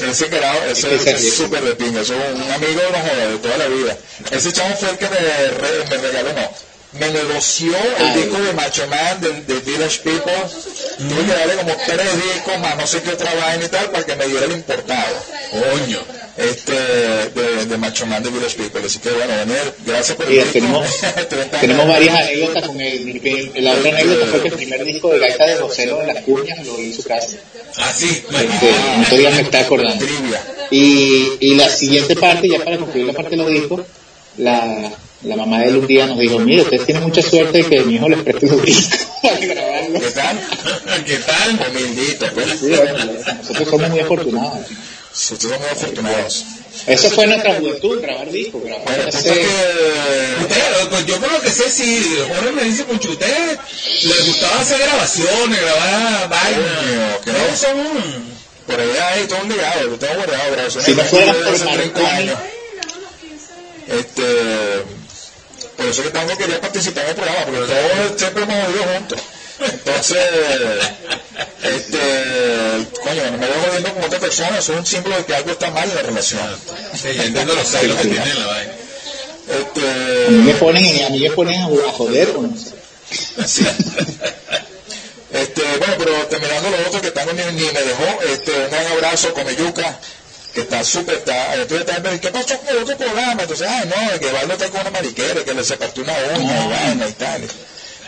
[0.00, 3.66] ese carajo, ese es súper de pinga, es un amigo no joder, de toda la
[3.68, 3.96] vida.
[4.30, 6.50] Ese chavo fue el que me, re- me regaló, no,
[7.00, 8.22] me negoció el Ay.
[8.22, 10.32] disco de Macho Man, de, de Village People.
[10.98, 14.04] Tuve que darle como tres discos más no sé qué otra vaina y tal para
[14.04, 15.24] que me diera el importado.
[15.50, 16.00] Coño.
[16.36, 18.82] Este, de, de Macho Man de Village People.
[18.84, 20.50] Así que bueno, Daniel, gracias por el disco.
[20.52, 20.88] tenemos,
[21.28, 23.52] 30 tenemos varias anécdotas con él.
[23.56, 26.66] La otra anécdota fue que el primer disco de Gaita de Rosero en las cuñas
[26.66, 27.36] lo hizo su casa.
[27.76, 28.06] Así.
[28.06, 30.04] Este, en estos días me está acordando.
[30.70, 33.82] Y, y la siguiente parte, ya para concluir la parte de los discos,
[34.38, 34.90] la,
[35.22, 37.80] la mamá de él un día nos dijo, mire, ustedes tienen mucha suerte de que
[37.82, 40.02] mi hijo les preste los discos para grabarlos.
[40.02, 40.40] ¿Qué tal?
[41.06, 41.60] ¿Qué tal?
[41.70, 42.46] Humildito, pues.
[42.58, 43.04] Sí, bueno,
[43.38, 44.66] nosotros somos muy afortunados.
[45.14, 46.44] Nosotros somos muy afortunados.
[46.88, 48.64] Eso fue nuestra juventud, grabar discos.
[48.64, 49.08] Grabar que...
[49.10, 53.58] Usted, pues yo por lo que sé, sí, Jorge me dice mucho, usted
[54.02, 57.18] les gustaba hacer grabaciones, grabar vainas.
[57.24, 57.56] Que no.
[57.56, 58.34] Son...
[58.66, 60.84] Por ahí hay todo un legado, yo tengo guardado grabaciones.
[60.84, 62.06] Si no fuera de por hace 30 Marconi.
[62.06, 62.38] años.
[63.86, 64.24] Este,
[65.76, 69.18] por eso que tengo quería participar en el programa, porque todos siempre hemos vivido juntos.
[69.60, 70.18] Entonces,
[71.62, 71.98] este,
[73.02, 75.52] coño, no me voy jodiendo con otra persona, eso es un símbolo de que algo
[75.52, 76.40] está mal en la relación.
[77.00, 78.72] Sí, entiendo los celos que tiene la vaina.
[78.72, 82.30] A mí Este, me ponen, a mí me ponen a joder.
[82.36, 82.74] o no sé.
[83.46, 83.66] Sí.
[85.32, 88.86] Este, bueno, pero terminando lo otro que tanto ni, ni me dejó, este, un gran
[88.86, 89.98] abrazo con Meyuca,
[90.54, 93.42] que está súper, está, entonces también, ¿qué pasó con el otro programa?
[93.42, 96.64] Entonces, ah, no, que Valdo está con una mariquera, que le se partió una uña
[96.64, 97.42] y vaina y tal.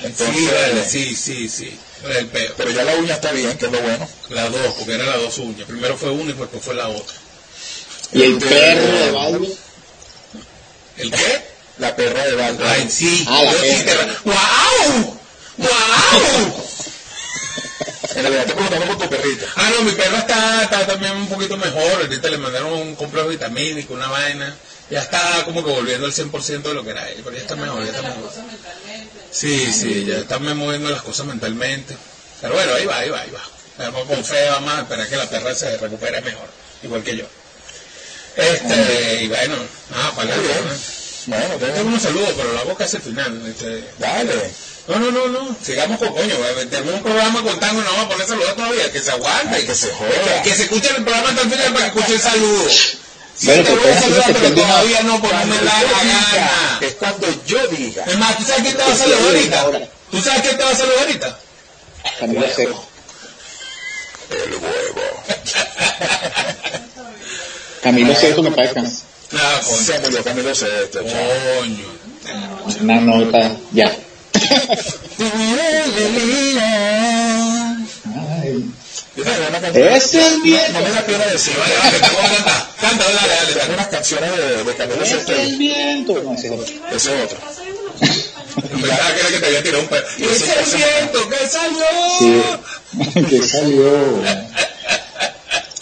[0.02, 1.78] Entonces, Sí, vale, sí, sí, sí.
[2.04, 2.52] El peo.
[2.56, 4.08] pero ya la uña está bien, que es lo bueno.
[4.30, 5.66] Las dos, porque eran las dos uñas.
[5.66, 7.16] Primero fue una y después fue la otra.
[8.12, 9.46] Y el perro de Baldo.
[10.98, 11.42] ¿El qué?
[11.78, 12.64] La perra de Valdo.
[12.66, 13.24] Ay, sí.
[13.28, 14.16] Ah, la perra.
[14.24, 15.18] ¡Guau!
[15.58, 16.62] ¡Guau!
[18.14, 19.46] En realidad te preguntamos por tu perrita.
[19.56, 22.02] Ah, no, mi perro está, está también un poquito mejor.
[22.02, 24.56] Ahorita le mandaron un complejo vitamínico, una vaina.
[24.88, 27.20] Ya está como que volviendo al 100% de lo que era él.
[27.24, 28.32] Pero ya está mejor, ya está mejor.
[29.36, 31.96] Sí, sí, ya están moviendo las cosas mentalmente.
[32.40, 33.42] Pero bueno, ahí va, ahí va, ahí va.
[33.78, 36.48] Vamos con fe, vamos a esperar que la perra se recupere mejor.
[36.82, 37.24] Igual que yo.
[38.36, 39.56] Este, y bueno,
[39.94, 40.74] ah, para adelante.
[41.26, 43.46] Bueno, Tengo tengo- unos saludos, pero lo hago casi al final.
[43.46, 44.34] Este, dale.
[44.88, 45.56] No, no, no, no.
[45.62, 46.36] Sigamos con coño.
[46.36, 46.66] güey.
[46.66, 48.92] Tenemos un programa con tango y no vamos a poner saludos todavía.
[48.92, 50.42] Que se aguanta y que se joda.
[50.42, 52.70] Que, que se escuche el programa hasta el final para que escuche el saludo.
[53.38, 55.62] Sí, Bueno, te voy a pues, saludar, se pero todavía no, porque no me da
[55.64, 56.78] la gana.
[56.80, 58.04] Es cuando yo diga.
[58.04, 59.88] Es más, ¿tú sabes quién te va a saludar ahorita?
[60.10, 61.38] ¿Tú sabes quién te va a saludar ahorita?
[62.20, 62.84] Camilo Seco.
[64.30, 65.02] El huevo.
[67.82, 68.80] Camilo Seco me parece.
[68.82, 68.90] ¿no?
[69.38, 71.96] Ah, Se murió Camilo Sesto, coño.
[72.80, 73.94] Una nota, ya.
[78.38, 78.64] Ay,
[79.24, 80.72] Canción- Es el viento.
[80.72, 81.54] No me da pena decir.
[81.58, 82.68] Vale, vale, te voy a cantar.
[82.80, 85.32] Canta, dale, dale, Tengo unas canciones de, de Camilo Es Sesto.
[85.32, 86.22] el viento.
[86.22, 86.74] No, ese es otro.
[86.94, 87.38] Ese es otro.
[88.56, 90.06] Pensaba que era que te había tirado un perro.
[90.18, 91.86] ¡Y ese es el viento que salió!
[92.18, 93.92] Sí, que salió.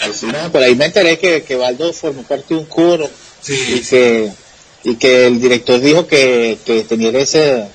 [0.05, 3.05] Pues sí, no, por ahí me enteré que, que Baldo formó parte de un coro
[3.07, 4.31] y Sí, que,
[4.85, 7.67] y que el director dijo que, que tener ese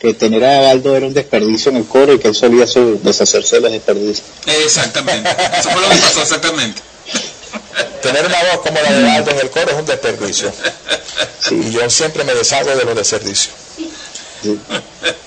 [0.00, 3.00] que tener a Baldo era un desperdicio en el coro y que él solía su-
[3.02, 4.26] deshacerse de los desperdicios.
[4.46, 5.28] exactamente.
[5.58, 6.80] Eso fue lo que pasó exactamente.
[8.02, 10.52] Tener una voz como la de Baldo en el coro es un desperdicio.
[11.50, 13.54] Y yo siempre me deshago de los desperdicios.
[14.42, 14.58] Sí.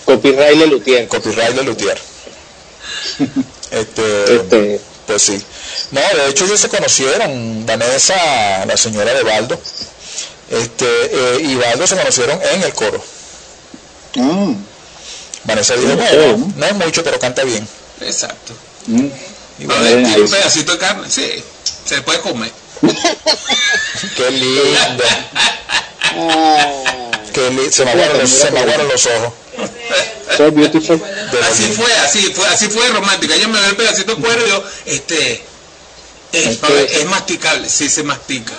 [0.06, 1.08] Copyright de Luthier.
[1.08, 1.98] Copyright de Luthier.
[3.72, 5.42] Este, Este, pues sí.
[5.92, 9.60] No, de hecho ellos se conocieron, Vanessa, la señora de Baldo,
[10.50, 13.04] este, eh, y Baldo se conocieron en el coro.
[14.16, 14.54] Mm,
[15.44, 16.54] Vanessa dijo, bueno, ¿no?
[16.56, 17.68] no es mucho, pero canta bien.
[18.02, 18.54] Exacto.
[18.88, 19.08] mm.
[19.60, 21.44] Y un pedacito de carne, sí.
[21.86, 22.52] Se puede comer.
[24.16, 25.04] Qué lindo.
[27.34, 29.34] Qué li- se me aguaron los, se me aguaron los ojos.
[30.36, 31.02] so beautiful.
[31.50, 31.84] Así lindo.
[31.84, 33.36] fue, así fue, así fue romántica.
[33.36, 35.44] Ella me ve el pedacito de cuero y yo, este,
[36.32, 38.54] es, Este- es masticable, sí se mastica.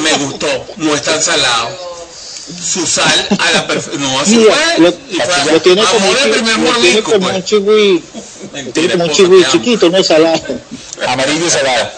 [0.00, 1.91] Me gustó, no es tan salado.
[2.60, 4.02] Su sal a la perfección.
[4.02, 4.78] No, así Mira, fue.
[4.84, 7.36] lo, y fue lo tiene como un, chi- primer mordisco, como pues.
[7.36, 9.10] un chigüí, lo tiene Mentira, como un
[9.44, 9.52] amo.
[9.52, 10.42] chiquito, no salado.
[11.06, 11.90] Amarillo y salado.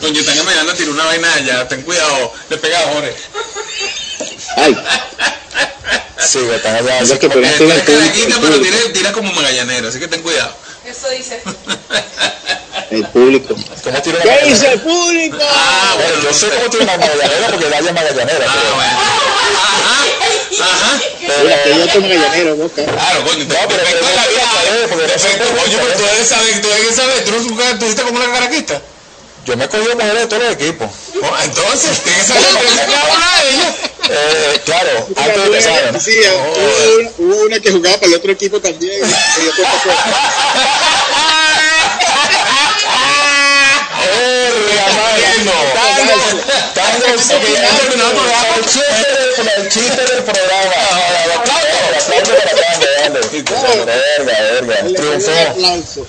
[0.00, 3.14] Coño, están van a tirar una vaina allá, ten cuidado, le pega a Jorge.
[4.56, 4.76] Ay,
[6.18, 7.00] Sí, están allá.
[7.00, 7.32] es que el
[8.40, 10.54] pero El tira, tira como magallanero, así que ten cuidado.
[10.84, 11.40] Eso dice.
[12.90, 13.54] el público.
[13.54, 14.46] ¿Cómo tiene una ¿Qué magallanera?
[14.46, 15.38] dice el público?
[15.40, 18.46] Ah, Bueno, yo sé cómo tiene una magallanera porque Daya es magallanera.
[18.48, 18.98] Ah, pero- bueno.
[20.62, 21.00] Ajá, ajá.
[21.42, 22.84] Mira, que yo tengo gallanero, boca.
[22.84, 24.42] Claro, coño, No, pero perfecto la vida.
[25.06, 28.80] Perfecto, pero tú debes saber, tú debes saber, tú no tuviste como una caraquista.
[29.44, 30.88] Yo me he cogido mujeres de todos los equipos.
[31.20, 32.44] Oh, entonces, tienes que saber
[32.86, 33.74] cada una de ellas.
[34.08, 35.92] Eh, claro, antes de empezar.
[35.92, 36.00] ¿no?
[36.00, 38.92] Sí, hubo, una, hubo una que jugaba para el otro equipo también.
[39.02, 39.88] y después pasó.
[44.00, 45.52] ¡Verga, mano!
[46.74, 48.04] Ya terminó
[48.56, 50.74] el chiste del- el chiste del programa.
[55.50, 56.06] Aplauso,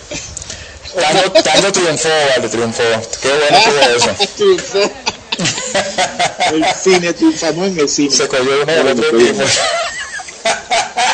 [0.96, 2.10] para Tango, triunfó.
[2.10, 2.84] Tango, vale, triunfó.
[3.22, 4.12] Qué bueno estuvo eso.
[4.36, 4.92] Triunfó.
[6.54, 8.16] El cine triunfamos en el cine.
[8.16, 9.44] Se cogió uno del otro equipo.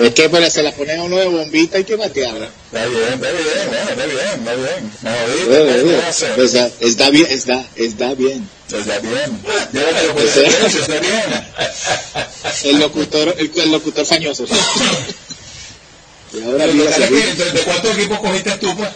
[0.00, 2.48] Es que pues, se la ponen a uno de bombita y que batearla.
[2.72, 3.48] Está bien, está bien,
[3.88, 6.48] está bien, está bien.
[6.48, 8.48] Sea, está bien, está, está bien.
[8.72, 9.40] Está bien.
[10.24, 11.24] Está bien.
[12.64, 14.46] El locutor, el, el locutor fañoso.
[16.34, 17.52] Y ahora Pero.
[17.52, 18.90] ¿De cuántos equipos cogiste tú, pues?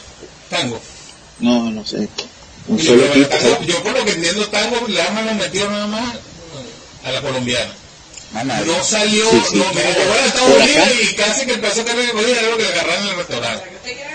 [0.51, 0.81] Tango.
[1.39, 2.09] No, no sé.
[2.67, 3.63] Un solo yo, equipo.
[3.63, 6.17] yo por lo que entiendo, tango le han metido nada más
[7.05, 7.73] a la colombiana.
[8.33, 9.57] No salió, Sí, sí.
[9.57, 12.57] no, me llegó a Estados Unidos y casi que empezó a cargar con era lo
[12.57, 13.65] que le agarraron en el restaurante.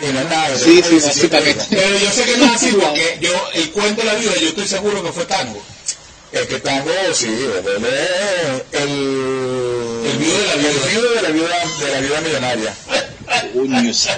[0.01, 0.57] Y no es nada.
[0.57, 1.65] Sí, sí, básicamente.
[1.69, 4.49] Pero yo sé que no es así porque yo, el cuento de la vida, yo
[4.49, 5.61] estoy seguro que fue tango.
[6.31, 8.83] Es que tango, sí, el,
[10.05, 10.71] El viudo de la viuda.
[10.85, 12.73] el viudo de la viuda, de la viuda millonaria.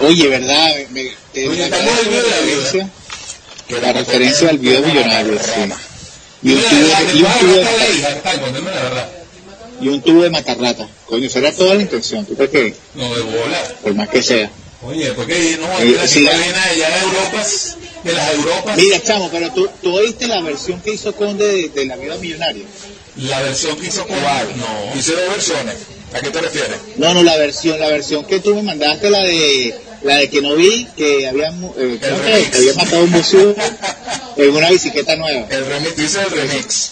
[0.01, 0.67] Oye, ¿verdad?
[0.91, 2.89] Me, me- te- Oye, el de la referencia,
[3.67, 5.73] Que la referencia al video millonario, sí.
[6.43, 6.87] Y un de,
[7.63, 9.09] la hija de tango, la verdad.
[9.81, 10.87] Y un tubo de matarrata.
[11.07, 12.25] Coño, será toda la intención.
[12.25, 12.75] ¿Tú crees que?
[12.95, 13.63] No, de bola.
[13.83, 14.49] Por más que sea.
[14.83, 16.19] Oye, porque no, Eh, la sí.
[16.19, 18.77] viene allá de Europas, de las Europas.
[18.77, 22.17] Mira, chamo, pero tú, tú oíste la versión que hizo Conde de, de La Vida
[22.17, 22.65] Millonaria.
[23.17, 24.99] La versión que hizo con No.
[24.99, 25.75] Hice dos versiones.
[26.13, 26.77] ¿A qué te refieres?
[26.97, 30.41] No, no, la versión, la versión que tú me mandaste, la de la de que
[30.41, 32.57] no vi, que habían, eh, ¿cómo que?
[32.57, 33.55] habían matado un museo
[34.37, 35.47] en una bicicleta nueva.
[35.49, 36.91] El remix, dice el remix.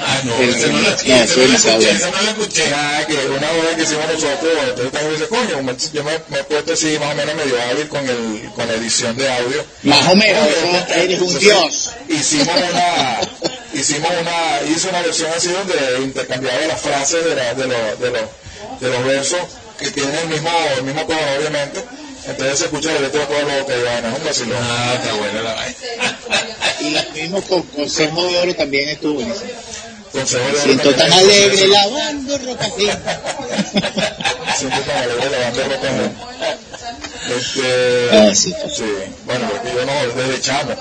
[0.00, 2.64] Ah, no, El no la remix, esa no, no no escuché, esa no la escuché.
[2.74, 6.44] Ah, que una vez que hicimos nosotros, entonces también dice, coño, yo me, me he
[6.44, 9.64] puesto así más o menos medio hábil con, el, con la edición de audio.
[9.84, 11.90] Más o menos, Entonces, eres un dios.
[12.08, 13.20] Hicimos una,
[13.72, 18.10] hicimos una, hice una versión así donde intercambiaba las frases de, la, de los, de
[18.10, 19.40] los, de los versos
[19.78, 21.84] que tienen el mismo, el mismo tono, obviamente.
[22.26, 24.58] Entonces se escucha la letra todo lo que van, es un vacilón.
[24.62, 25.74] Ah, está buena la vaina.
[26.80, 29.50] Y el mismo con Consejo de Oro también estuvo buenísimo.
[30.12, 31.30] Consejo de Siento oro tan también.
[31.30, 32.64] alegre lavando ropa.
[34.56, 35.88] Siento tan alegre lavando ropa
[37.36, 38.54] Este, Ah, sí.
[38.74, 38.84] sí,
[39.24, 40.74] bueno, porque yo no, desde chamo,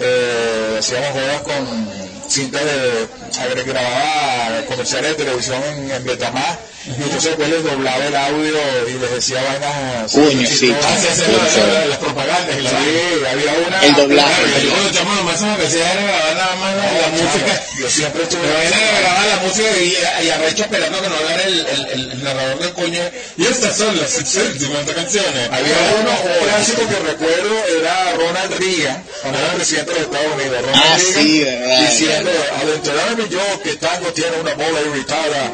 [0.00, 1.88] eh, hacíamos juegos con
[2.28, 8.16] cintas de, grababa comerciales de televisión en, en Betamax, y entonces después les doblaba el
[8.16, 8.56] audio
[8.88, 10.72] y les decía vainas Coño, sí.
[10.82, 12.88] Ah, las propagandas y la vaina.
[12.88, 13.82] Sí, había una...
[13.84, 14.42] El doblaje.
[14.42, 17.62] Claro, yo cuando chamo lo máximo que hacía era grabar nada más la, la música.
[17.78, 18.40] Yo siempre estuve...
[18.40, 22.10] Pero era grabar la música y, y arrecho esperando que no hablara el, el, el,
[22.12, 23.00] el narrador del coño.
[23.36, 25.48] Y estas son las 50 canciones.
[25.52, 30.62] Había uno, un clásico que recuerdo, era Ronald Reagan, cuando era presidente de Estados Unidos.
[30.62, 32.28] Ronald Ah, Reagan sí,
[32.60, 35.52] al enterarme yo que Tango tiene una bola irritada,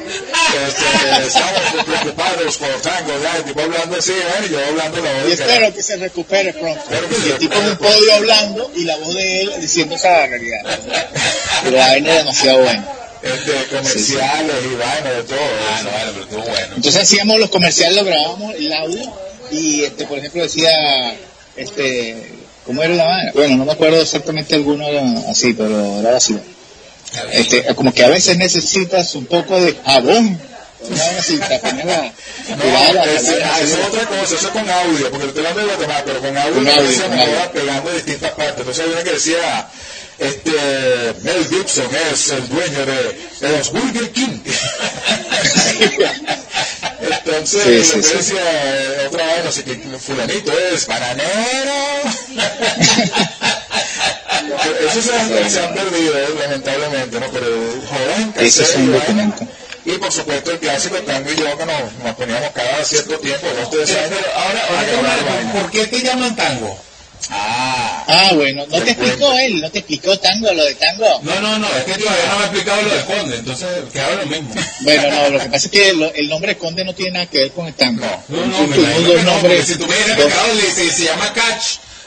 [0.66, 4.46] este, estamos preocupados por Tango, ya, el tipo hablando así, ¿eh?
[4.46, 5.40] y yo hablando la Y voz.
[5.40, 6.83] espero que se recupere pronto.
[6.88, 10.11] Se Y el tipo en un podio hablando y la voz de él diciendo esa
[10.11, 10.61] barbaridad.
[11.64, 12.88] Pero la vaina es demasiado buena.
[13.22, 15.38] Este, comerciales y vaina de todo.
[15.70, 16.74] Ah, no, vale, pero estuvo bueno.
[16.77, 19.12] Entonces hacíamos los comerciales, lo grabábamos el audio
[19.50, 20.70] y este por ejemplo decía
[21.57, 22.33] este
[22.66, 23.33] ¿cómo era la vaina?
[23.35, 24.87] Bueno, no me acuerdo exactamente alguno
[25.31, 26.37] así, pero era así.
[27.33, 30.38] Este, como que a veces necesitas un poco de jabón.
[31.18, 32.12] Así, la, tirar
[32.59, 36.03] No, es, eso es otra cosa, eso es con audio, porque estoy hablando de Guatemala,
[36.05, 38.59] pero con audio, Con audio, se me va pegando de distintas partes.
[38.59, 39.68] Entonces hay una que decía,
[40.18, 40.53] este,
[41.22, 44.40] Mel Gibson es el dueño de, de los Burger King.
[47.00, 48.14] Entonces, Sí, sí, sí.
[48.16, 51.33] decía eh, otra vez, no sé qué, fulanito es bananero.
[54.88, 57.27] Esos se han, se han perdido, eh, lamentablemente, ¿no?
[57.31, 57.47] Pero
[57.88, 59.47] joven, Ese es un documento.
[59.85, 63.47] y por supuesto el clásico tango y yo que nos, nos poníamos cada cierto tiempo,
[63.61, 64.19] dos tres Pero, años.
[64.21, 65.53] pero ahora.
[65.53, 66.79] ¿por qué te llaman tango?
[67.31, 71.21] Ah, Ah, bueno, no te explicó él, no te explicó tango, lo de tango.
[71.23, 74.11] No, no, no, es que todavía no me ha explicado lo de Conde, entonces queda
[74.17, 74.55] lo mismo.
[74.81, 77.27] Bueno, no, lo que pasa es que lo- el nombre de conde no tiene nada
[77.27, 78.05] que ver con el tango.
[78.29, 80.19] No, no, tú- imagino dos que no, nombres, porque si tú me hubieras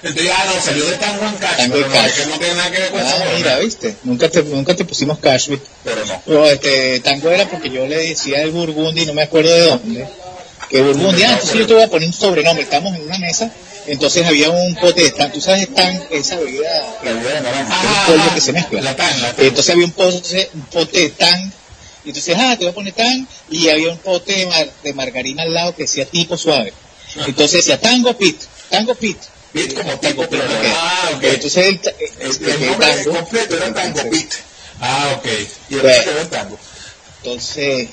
[0.03, 2.71] entonces ya no, salió de Tango en Catch, Tango pero no, que no tiene nada
[2.71, 3.37] que ver con Ah, eso.
[3.37, 5.67] mira, viste, nunca te, nunca te pusimos cash, ¿viste?
[5.83, 6.21] pero no.
[6.25, 10.07] Pero este, tango era porque yo le decía el Burgundy, no me acuerdo de dónde,
[10.69, 13.51] que Burgundy, ah, entonces yo te voy a poner un sobrenombre, estamos en una mesa,
[13.87, 16.69] entonces había un pote de tan, tú sabes, tan, esa bebida,
[17.03, 17.81] La idea de naranja.
[17.81, 18.81] que es Ah, un polvo que se mezcla.
[18.81, 19.45] La tan, la tan.
[19.45, 21.53] Entonces había un pote, un pote de tan,
[22.03, 24.93] y entonces, ah, te voy a poner tan, y había un pote de, mar- de
[24.93, 26.73] margarina al lado que decía tipo suave.
[27.25, 29.17] Entonces decía tango pit, tango pit.
[29.53, 30.51] Pit como tipo, pero Ok.
[30.75, 31.23] Ah, ok.
[31.23, 34.33] Entonces el, ta- el, este, el nombre tango, completo era Tango Pit.
[34.79, 35.25] Ah, ok.
[35.69, 36.59] Y el quedó en tango.
[37.23, 37.89] entonces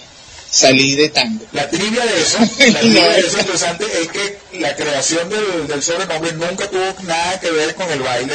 [0.55, 1.45] salí de tango.
[1.53, 5.83] La trivia de eso, la trivia de eso interesante es que la creación del, del
[5.83, 8.35] sobrenombre nunca tuvo nada que ver con el baile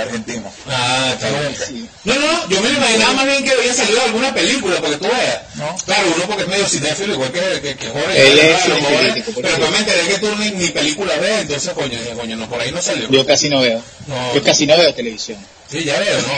[0.00, 0.50] argentino.
[0.66, 1.54] Ah, está bien.
[1.54, 1.88] Sí.
[2.04, 5.04] No, no, yo me lo imaginaba más bien que había salido alguna película, porque tú
[5.04, 5.42] veas.
[5.56, 5.76] No.
[5.84, 8.30] Claro, uno porque es medio cinéfilo, igual que, que, que Jorge.
[8.30, 11.72] Él es claro, Jorge, Pero después me enteré que tú ni, ni película ves, entonces,
[11.74, 13.10] coño, dije, coño, no, por ahí no salió.
[13.10, 13.82] Yo casi no veo.
[14.06, 14.34] No.
[14.34, 15.38] Yo casi no veo televisión.
[15.70, 16.28] Sí, ya veo, ¿no?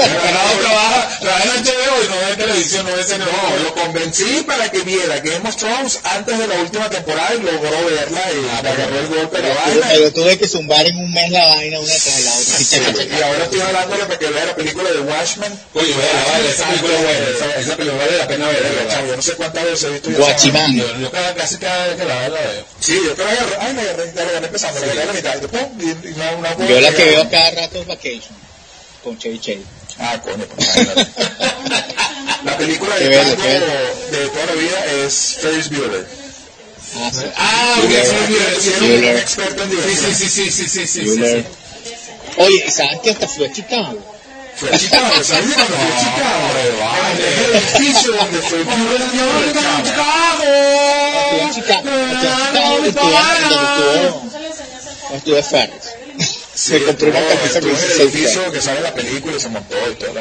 [0.00, 3.26] Fernando trabaja, trabaja en HBO y no ve televisión, no ve serie.
[3.26, 7.42] No, lo convencí para que viera Game of Thrones antes de la última temporada y
[7.42, 9.86] logró verla y agarró el golpe de la vaina.
[9.90, 12.64] pero tuve que zumbar en un mes la vaina una tras la otra.
[12.64, 13.02] chaca.
[13.02, 15.60] Y ahora estoy hablándole para que vea la película de Watchmen.
[15.74, 18.70] Coño, vea, vale, esa película es buena, esa, esa película vale la pena ver, de
[18.70, 18.94] verdad.
[18.94, 20.74] Chavo, yo no sé cuántas veces he visto Guachimán.
[20.74, 22.64] Yo, yo casi cada vez que la veo, la veo.
[22.80, 25.06] Sí, yo creo que agarré, ay, la agarré, ya la agarré empezando, la agarré a
[25.06, 28.47] la mitad, y después, y, no puedo Yo la que veo cada rato es Vacation.
[29.02, 29.62] Con Chevy Chase.
[29.98, 30.68] Ah, coño, pues.
[32.44, 33.66] La película de bello, tango
[34.10, 36.06] de toda la vida es Ferris Bueller.
[36.96, 37.24] Ah, sí.
[37.36, 38.06] Ah, ok, Bueller.
[38.06, 39.00] sí, Bueller, sí, Bueller.
[39.00, 39.08] sí.
[39.08, 40.14] un experto en Sí, diversión.
[40.14, 41.44] sí, sí, sí, sí, sí, sí, sí, Bueller.
[41.44, 41.48] sí.
[42.38, 43.98] Oye, ¿y ¿sabes que hasta fue a Chicago?
[44.56, 46.48] Fue a Chicago, ¿sabes cuando fue a Chicago?
[47.54, 48.58] Edificio donde fue
[51.54, 51.54] Chicago.
[51.54, 51.90] Chicago.
[55.42, 55.86] Ferris.
[56.60, 59.40] Sí, Me compré una camisa que dice el edificio que sale en la película y
[59.40, 60.12] se montó y todo.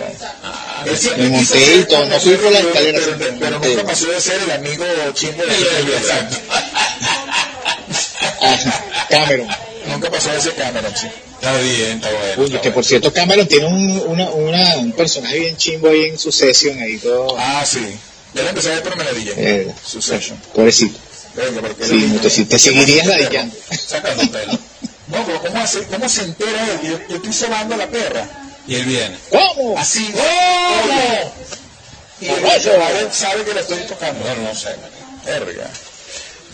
[1.18, 3.00] Me monté y ser todo, no fui por la ser- escalera,
[3.40, 4.86] pero, nunca pasó de ser el amigo
[5.16, 5.52] chingo de.
[8.42, 9.48] Ah, Cameron.
[9.88, 11.08] Nunca pasó de ese Cameron, sí.
[11.36, 12.34] Está bien, está bueno.
[12.38, 16.06] Uy, está que por cierto Cameron tiene un, una, una, un personaje bien chimbo ahí
[16.06, 17.36] en su session ahí todo.
[17.40, 17.80] Ah, sí.
[18.34, 19.32] Ya le empecé a ver por Menadilla.
[19.38, 20.38] Eh, Succession.
[20.54, 21.00] pobrecito.
[21.36, 23.56] Venga, porque Sí, no te, si te seguirías ladillando.
[23.88, 24.60] Sacando pelo.
[25.08, 26.80] No, pero ¿cómo, hace, ¿cómo se entera él?
[26.84, 28.28] Yo, yo estoy sobando la perra.
[28.68, 29.18] Y él viene.
[29.30, 29.78] ¿Cómo?
[29.78, 30.12] Así.
[30.12, 31.34] ¿Cómo?
[32.20, 34.26] Y él, él sabe que le estoy tocando.
[34.28, 34.76] No, no sé.
[35.26, 35.70] Verga.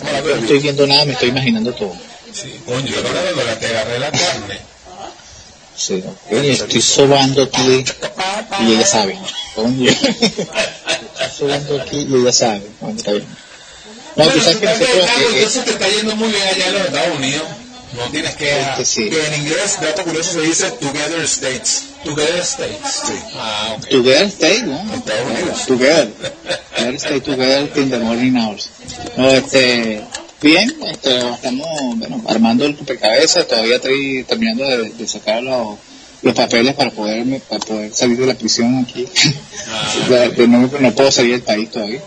[0.01, 1.93] No estoy viendo nada, me estoy imaginando todo.
[2.33, 4.59] Sí, coño, ¿te acuerdas cuando la- te agarré la carne?
[5.75, 7.85] Sí, coño, estoy sobando aquí
[8.61, 9.17] y ella sabe.
[9.55, 9.89] Coño.
[9.89, 12.63] Estoy sobando aquí y ella sabe.
[12.81, 13.25] Bueno, está bien.
[14.15, 15.09] No, tú sabes que nosotros...
[15.33, 17.43] Entonces te está yendo muy bien allá en los Estados Unidos.
[17.95, 18.59] No tienes que...
[18.61, 19.09] este, sí.
[19.09, 21.83] Que en inglés, dato curioso, se dice Together States.
[22.03, 23.01] Together States.
[23.05, 23.13] Sí.
[23.35, 23.77] Ah.
[23.89, 24.93] Together stay, ¿no?
[24.93, 25.65] Estados Unidos.
[25.67, 26.09] Together.
[26.75, 28.69] Together stay together in the morning hours.
[29.17, 30.01] No, este,
[30.41, 31.67] bien, este, estamos,
[31.97, 35.77] bueno, armando el rompecabezas, todavía estoy terminando de, de sacar los,
[36.23, 39.07] los papeles para poder, para poder salir de la prisión aquí.
[40.09, 42.01] De- de- no, no puedo salir del país todavía.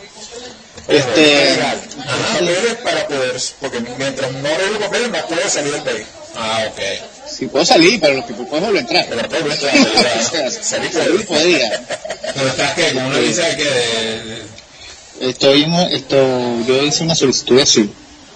[0.89, 1.81] Este, Legal.
[2.33, 6.07] Papeles para poder, porque mientras no arregle papeles no puede salir del país.
[6.37, 6.81] Ah, ok.
[7.29, 9.07] sí puedo salir, pero lo que puedo volver a entrar.
[9.09, 10.23] Pero puede volver a O entrar.
[10.23, 11.83] sea, Salir salir podría.
[12.35, 13.65] Pero estás que con una visa de que...
[13.65, 14.47] de-
[15.19, 16.17] Estoy en, esto,
[16.69, 17.89] yo hice una solicitud de asilo.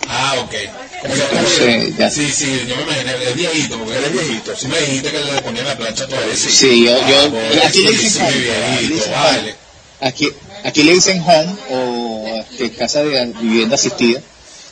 [0.08, 0.54] Ah, ok.
[1.02, 2.10] Como ya Entonces, ya.
[2.10, 5.18] Sí, sí, yo me imaginé, es viejito, porque Él es viejito, Sí me dijiste que
[5.20, 6.34] le ponían la plancha todavía.
[6.34, 7.32] Sí, Sí, yo, yo,
[7.62, 9.54] Ah, aquí le vale.
[10.00, 10.08] Home.
[10.08, 10.28] Aquí,
[10.64, 14.20] aquí le dicen home o este, casa de vivienda asistida.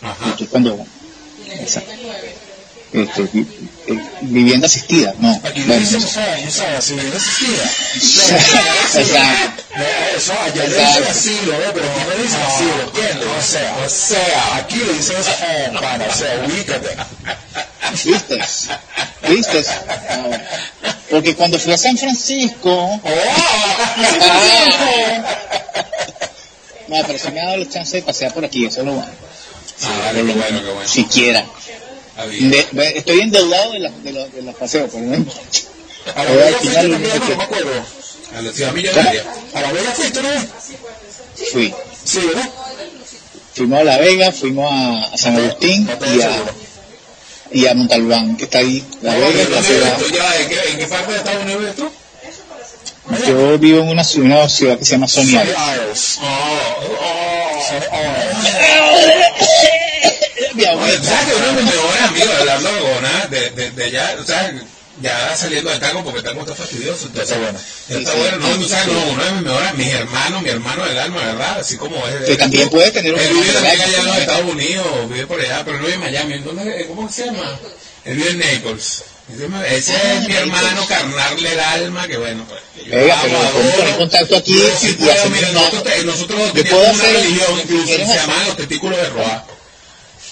[0.03, 0.31] Ajá.
[0.31, 0.87] Esto es cuando,
[1.61, 1.93] exacto.
[2.93, 3.23] Este,
[3.89, 5.41] eh, vivienda asistida, no.
[5.45, 7.65] Aquí le Bueno, dicen, sea, o sea, si viene asistida.
[9.03, 9.63] exacto.
[10.17, 11.71] Eso, allá le dicen asilo, ¿eh?
[11.75, 13.29] pero aquí no dicen asilo, ¿entiendes?
[13.39, 16.97] O sea, o sea, aquí le dicen oh, pana, o sea, ubícate.
[18.05, 18.39] ¿Viste?
[19.29, 19.65] ¿Viste?
[21.11, 23.01] Porque cuando fui a San Francisco,
[26.89, 28.93] no, pero se me ha dado la chance de pasear por aquí, eso es lo
[28.93, 29.11] bueno.
[29.85, 30.89] Ah, bueno, bueno.
[30.89, 31.47] Siquiera.
[32.29, 35.33] De- estoy endeudado de, la, de, los, de los paseos, por ejemplo.
[36.15, 37.29] A la Ahora, Vega al fuiste final, también, ¿qué?
[37.31, 37.71] no me acuerdo.
[38.37, 39.25] A la ciudad millonaria.
[39.55, 40.29] A la Vega fuiste, ¿no?
[41.53, 41.75] Fui.
[42.05, 42.49] Sí, ¿verdad?
[43.55, 46.31] Fuimos a La Vega, fuimos a, San Agustín y a.
[47.53, 48.85] y a Montalbán, que está ahí.
[49.03, 49.99] La ¿En Vega, la ciudad.
[50.13, 51.91] Ya, ¿en qué, en qué parte de Estados Unidos vives tú?
[53.27, 56.19] Yo vivo en una, ciudad- una ciudad que se llama Sony Isles.
[56.21, 59.39] Oh, Sunny Isles.
[60.55, 60.99] Mi abuelo.
[60.99, 64.53] ¿tú ¿sabes que uno mejores amigos, hablando de Gona, de, de, de allá, o sea,
[65.01, 67.07] ya saliendo de Tango, porque Tango está fastidioso.
[67.07, 67.59] Entonces, Está bueno.
[67.89, 70.87] Está Sí, bueno, no, tú sabes, no, uno de mis mejores, mis hermanos, mi hermano
[70.87, 71.61] del alma, ¿verdad?
[71.61, 72.27] Así como es.
[72.27, 74.19] Que también puede tener un Él vive también allá en los.
[74.19, 76.39] Estados Unidos, vive por allá, pero no vive en Miami.
[76.39, 77.59] ¿Dónde, ¿Cómo se llama?
[78.05, 79.05] Él vive en Naples.
[79.29, 82.63] Ese es mi hermano carnal del alma, que bueno, pues.
[82.87, 87.57] yo pero podemos poner contacto aquí sí y puedo, mira, nosotros, nosotros puedo una religión,
[87.57, 89.45] si incluso, se llamaban los testículos de Roa.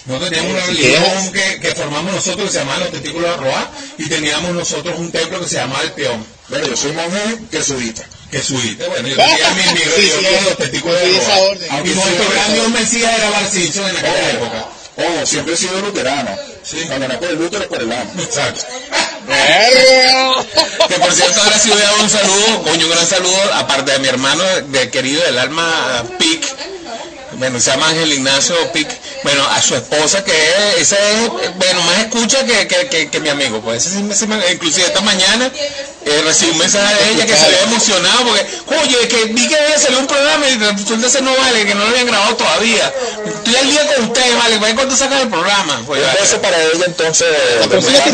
[0.07, 3.71] Nosotros teníamos una religión que, que formamos nosotros que se llamaba los testículos de Roa
[3.97, 6.25] y teníamos nosotros un templo que se llamaba el peón.
[6.49, 8.03] Bueno, yo soy monje jesuita.
[8.31, 10.45] Que subiste, bueno, yo tenía mi, mi Sí, religión sí, sí.
[10.45, 11.53] los testículos de Roa.
[11.83, 12.69] Sí, nuestro gran Dios.
[12.69, 14.65] Mesías era Bar Simpson en aquella época.
[14.97, 16.31] Oh, siempre he sido luterano.
[16.63, 16.83] Sí.
[16.87, 18.11] Cuando no por el lútero, por el alma.
[18.21, 18.63] Exacto.
[20.87, 23.91] Que por cierto, ahora sí voy a dar un saludo, coño, un gran saludo, aparte
[23.91, 26.43] de mi hermano de querido del alma Pic,
[27.37, 28.87] bueno, se llama Ángel Ignacio Pic,
[29.23, 33.19] bueno, a su esposa que es, esa es, bueno, más escucha que, que, que, que
[33.19, 35.49] mi amigo, pues ese sí me- sí me- inclusive esta mañana
[36.05, 38.47] eh, recibí un mensaje de ella que se había emocionado porque,
[38.81, 41.83] oye, que vi que había salido un programa y resulta ser no vale, que no
[41.83, 42.93] lo habían grabado todavía.
[43.25, 45.81] Estoy al día con ustedes, vale, ¿para cuándo sacan el programa?
[45.85, 46.19] Pues, vale.
[46.41, 47.27] para ella entonces.
[47.69, 48.11] Pues para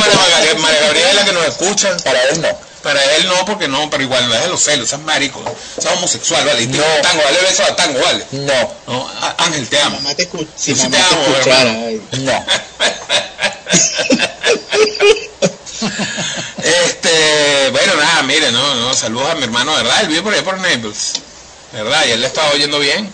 [0.58, 1.96] María Gabriela que nos escucha.
[2.04, 2.73] Para él no.
[2.84, 5.42] Para él no, porque no, pero igual no es de los celos, es marico,
[5.78, 6.64] es homosexual, vale.
[6.64, 6.84] Y No.
[7.02, 8.26] tango, dale beso a tango, vale.
[8.32, 8.74] No.
[8.88, 9.96] No, Ángel, te amo.
[10.02, 10.30] Mamá te.
[10.58, 11.74] Si mamá te te amo, escuchara.
[12.20, 12.46] No.
[16.64, 20.02] Este, bueno, nada, mire, no, no, saludos a mi hermano, ¿verdad?
[20.02, 21.14] Él vive por ahí por Naples,
[21.74, 22.06] ¿verdad?
[22.08, 23.12] Y él le estaba oyendo bien.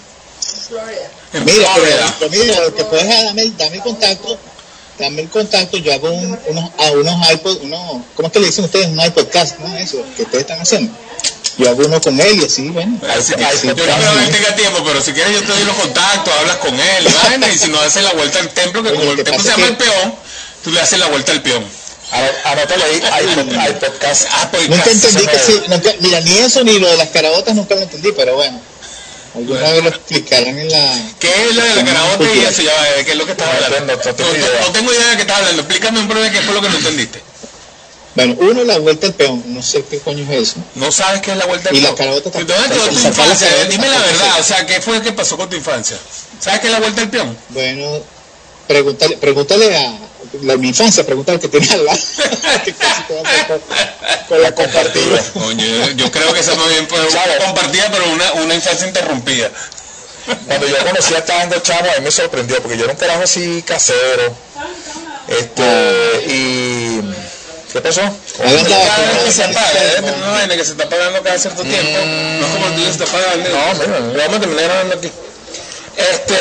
[1.34, 2.16] En Mira, Florida.
[2.20, 4.38] pero, pero mira, lo que puedes es dame, dame contacto,
[5.00, 8.48] dame el contacto, yo hago un- unos, a unos iPod, unos, ¿cómo es que le
[8.48, 8.88] dicen ustedes?
[8.88, 9.76] Un iPodcast, ¿no?
[9.78, 10.94] Eso, que ustedes están haciendo.
[11.58, 12.98] Yo hago uno con él y así, bueno.
[13.10, 14.20] Así, ahí sí, yo no creo que así.
[14.26, 17.28] él tenga tiempo, pero si quieres yo te doy los contactos, hablas con él, y
[17.28, 19.50] vaina, y si no haces la vuelta al templo, que Oye, como el templo se
[19.50, 20.16] llama el peón,
[20.64, 21.64] tú le haces la vuelta al peón.
[22.44, 24.26] Anótale ahí, hay, podcast.
[24.32, 27.54] Ah, pues Nunca entendí que sí, nunca, mira, ni eso ni lo de las carabotas
[27.56, 28.60] nunca lo entendí, pero bueno.
[29.36, 29.74] Alguna Bueno.
[29.76, 31.00] vez lo explicarán en la...
[31.20, 32.62] ¿Qué es lo de la carabota y eso?
[32.64, 33.94] Ya, va, ¿de ¿Qué es lo que estás No hablando?
[33.96, 34.62] no tengo No, idea.
[34.62, 35.62] no tengo idea de qué estás hablando.
[35.62, 37.22] Explícame un breve qué fue lo que no entendiste.
[38.16, 40.56] Bueno, uno, la vuelta al peón, no sé qué coño es eso.
[40.76, 41.98] No sabes qué es la vuelta del Y la peón.
[41.98, 42.60] carabota tampoco.
[42.60, 43.48] ¿Dónde quedó tu Sacar la infancia?
[43.50, 44.40] carabota Dime la verdad.
[44.40, 45.98] O sea, ¿qué fue lo que pasó con tu infancia?
[46.40, 47.38] ¿Sabes qué es la vuelta del peón?
[47.50, 48.02] Bueno,
[48.68, 49.94] pregúntale, pregúntale a,
[50.42, 52.00] la, mi infancia, pregúntale al que tiene al lado.
[52.66, 53.18] que casi con,
[54.28, 55.24] con la compartida.
[55.34, 57.44] Coño, yo, yo creo que esa más bien fue ¿Sabes?
[57.44, 59.50] compartida, pero una, una infancia interrumpida.
[60.48, 63.24] cuando yo conocí a Tango Chamo, a mí me sorprendió, porque yo era un carajo
[63.24, 64.36] así casero.
[65.28, 67.02] Este, y.
[67.72, 68.02] ¿Qué pasó?
[68.38, 68.64] Cada vez
[69.26, 70.02] que se apaga, ¿eh?
[70.02, 72.00] una vaina que se está apagando cada cierto tiempo.
[72.40, 73.50] No es como el tuyo se está apagando.
[73.50, 74.24] No, mira.
[74.24, 75.12] Vamos a terminar grabando aquí.
[76.00, 76.36] Este,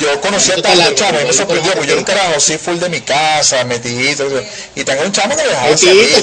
[0.00, 2.20] yo conocí a largo, Chamo y me sorprendió, porque yo era un largo.
[2.20, 4.26] carajo así full de mi casa, metidito,
[4.74, 5.86] y tengo un chamo que me dejaba Metidito.
[5.88, 6.22] salir,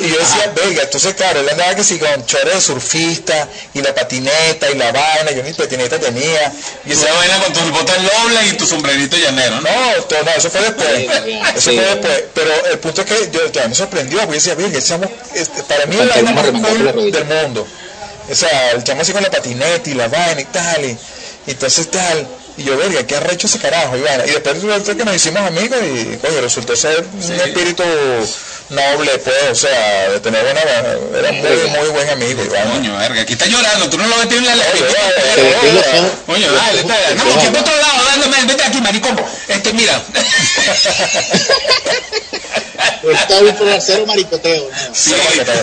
[0.00, 3.48] y sí, yo decía, venga, entonces claro, él andaba que sí con chores de surfista,
[3.74, 6.52] y la patineta, y la vaina, yo ni patineta tenía,
[6.86, 9.68] y esa vaina con tus botas dobles y tu sombrerito llanero, ¿no?
[9.70, 10.88] No, eso fue después.
[11.56, 12.24] Eso fue después.
[12.34, 15.10] Pero el punto es que yo ya me sorprendió, porque yo decía, "Virgen, ese chamo,
[15.34, 17.66] este, para mí es la vaina más cool del mundo.
[18.30, 20.88] O sea, el chamo así con la patineta y la vaina y tal, y,
[21.46, 22.26] y entonces tal.
[22.56, 24.26] Y yo, verga, qué arrecho ese carajo, y vaina.
[24.26, 27.82] Y después resultó que nos hicimos amigos y, coño, resultó ser un espíritu
[28.72, 32.42] noble, pues, o sea, de tener buena, era muy, muy buen amigo.
[32.72, 34.52] Coño, verga, aquí está llorando, tú no lo ves en la.
[36.26, 39.20] Coño, dale, está, no, que por otro lado, dándome, vete aquí, maricón.
[39.48, 40.02] Este, mira.
[43.02, 44.68] Está por cero maricoteo.
[44.70, 44.94] ¿no?
[44.94, 45.12] Sí,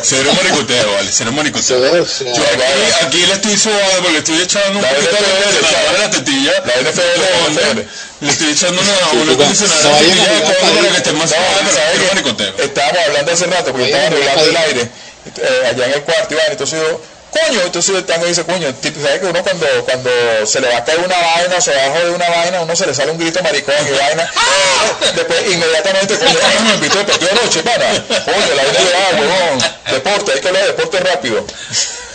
[0.03, 1.95] cero maricoteo, vale, cero maricoteo.
[1.95, 6.51] Yo aquí, aquí le estoy suave porque le estoy echando un poquito de la tetilla.
[6.65, 7.79] La NFL, la NFL.
[8.21, 12.21] Le estoy echando una, Sí, un sí, acondicionador no a la vayan a tetilla de
[12.21, 12.63] para que.
[12.63, 16.33] Estábamos hablando hace rato, porque Oye, estaba arreglando el aire, eh, allá en el cuarto,
[16.33, 17.01] Iván, entonces yo,
[17.31, 20.09] coño, entonces el tango dice, coño, ¿sabes que uno cuando, cuando
[20.45, 22.75] se le va a caer una vaina o se va a joder una vaina, uno
[22.75, 24.29] se le sale un grito maricón y vaina,
[25.15, 27.85] después inmediatamente, coño, ah, me invitó el partido de noche, pana,
[28.25, 29.59] coño, la vaina de ah, huevón,
[29.91, 31.45] deporte, hay que hablar de deporte rápido.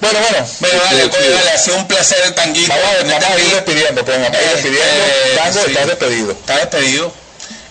[0.00, 2.72] bueno, bueno, Bueno, vale, coño, vale, ha sido un placer, Tanguito.
[2.72, 5.70] vamos, a ir despidiendo, pues vamos a ir despidiendo, eh, tango, sí.
[5.70, 6.32] estás despedido.
[6.32, 7.12] Está despedido.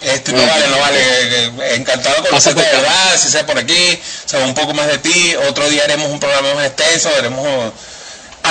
[0.02, 0.52] Este, no Bueno.
[0.54, 1.76] vale, no vale.
[1.76, 5.36] Encantado de conocerte de verdad, si sea por aquí, saber un poco más de ti.
[5.50, 7.74] Otro día haremos un programa más extenso, haremos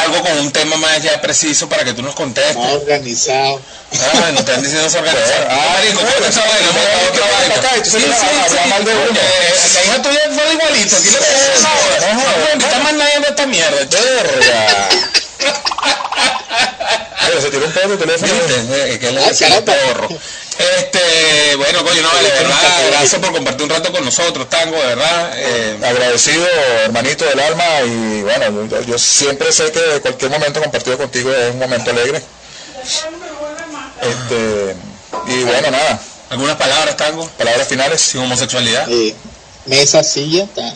[0.02, 2.56] algo con un tema más ya preciso para que tú nos contestes.
[2.56, 3.60] más organizado.
[3.94, 5.48] Ah, no te están diciendo se organizar.
[5.50, 6.72] Ah, marico, ¿cómo que se organiza?
[6.72, 7.54] no, Otra no, vaina.
[7.54, 8.68] acá, entonces Sí, no, sí, habla sí.
[8.70, 9.06] mal de uno.
[9.06, 10.96] Coño, eh, La hija tuya fue igualito.
[10.96, 13.76] Aquí le no, no, no, no, no, invita más nadie de esta mierda.
[13.78, 14.88] Verga.
[17.26, 18.32] Pero se tiró un pedo de teléfono.
[18.34, 18.92] ¿Viste?
[18.94, 19.72] Eh, que le Ay, decía caramba.
[19.94, 20.08] porro.
[20.58, 24.76] Este, bueno, coño, no vale, de verdad, gracias por compartir un rato con nosotros, Tango,
[24.76, 25.32] de verdad.
[25.36, 26.46] Eh, Agradecido,
[26.84, 31.52] hermanito del alma, y bueno, yo, yo siempre sé que cualquier momento compartido contigo es
[31.52, 32.22] un momento alegre.
[34.02, 34.76] Este,
[35.32, 36.00] y bueno, nada,
[36.30, 38.00] algunas palabras, Tango, palabras finales.
[38.00, 38.86] sin homosexualidad.
[38.90, 39.14] Eh,
[39.66, 40.74] mesa, silla, ta-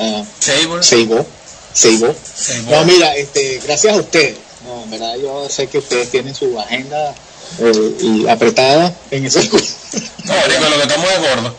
[0.00, 0.82] ah, Sable.
[0.82, 1.26] Seibó.
[1.72, 2.14] Seibó.
[2.36, 2.62] Sable.
[2.70, 4.36] No, mira, este, gracias a ustedes.
[4.66, 7.14] No, en verdad yo sé que ustedes tienen su agenda
[7.58, 9.40] eh, y apretada en ese
[10.24, 11.56] No, marico, lo que estamos es gordo.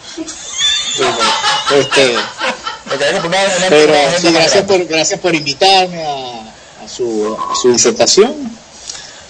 [1.79, 2.15] este,
[3.69, 8.33] pero sí, gracias por, gracias por invitarme a, a su, a su disertación.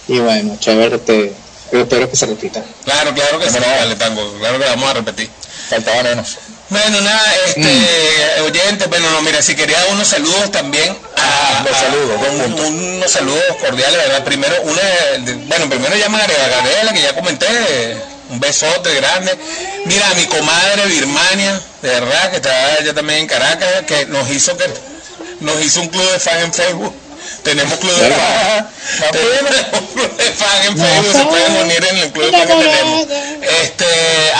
[0.08, 1.34] Y bueno, chévere, este,
[1.72, 2.64] espero que se repita.
[2.84, 5.30] Claro, claro que sí, vale, Tango, claro que vamos a repetir.
[5.70, 6.38] Faltaba menos.
[6.70, 12.20] Bueno, nada, este, oyentes, bueno, no, mira, si quería unos saludos también a, Los saludos,
[12.60, 14.24] un- unos saludos cordiales, ¿verdad?
[14.24, 14.82] Primero, una,
[15.20, 17.46] de- bueno, primero llama a Gabriela, que ya comenté,
[18.30, 19.38] un besote grande.
[19.86, 24.28] Mira, a mi comadre Birmania, de verdad, que está allá también en Caracas, que nos
[24.32, 24.66] hizo que
[25.42, 26.96] nos hizo un club de fan en Facebook.
[27.46, 28.68] Tenemos club de fan.
[29.12, 32.48] Tenemos un club de fan en Facebook, se pueden unir en el club de fan
[32.48, 33.08] que tenemos.
[33.62, 33.86] Este,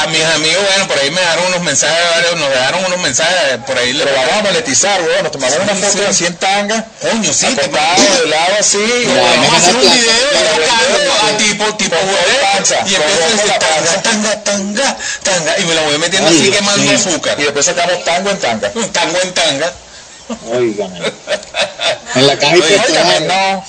[0.02, 3.58] a mis amigos, bueno, por ahí me dejaron unos mensajes, varios, nos dejaron unos mensajes,
[3.68, 5.22] por ahí le Pero vamos a monetizar, weón.
[5.22, 8.78] Nos tomamos una foto así en tanga, Coño, sí, te acostado de lado así.
[9.06, 10.36] No, Vamos a hacer un video
[11.22, 15.76] a tipo, tipo y con empiezo a decir la tanga, tanga, tanga, tanga, y me
[15.76, 17.40] la voy metiendo así quemando azúcar.
[17.40, 18.72] Y después sacamos tango en tanga.
[18.92, 19.72] Tango en tanga.
[20.52, 21.00] Óigame.
[22.16, 23.20] En la caja barba.
[23.22, 23.66] no.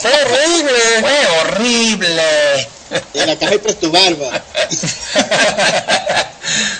[0.00, 1.00] Fue horrible.
[1.00, 2.68] Fue horrible.
[3.14, 4.42] En la caja y presto barba.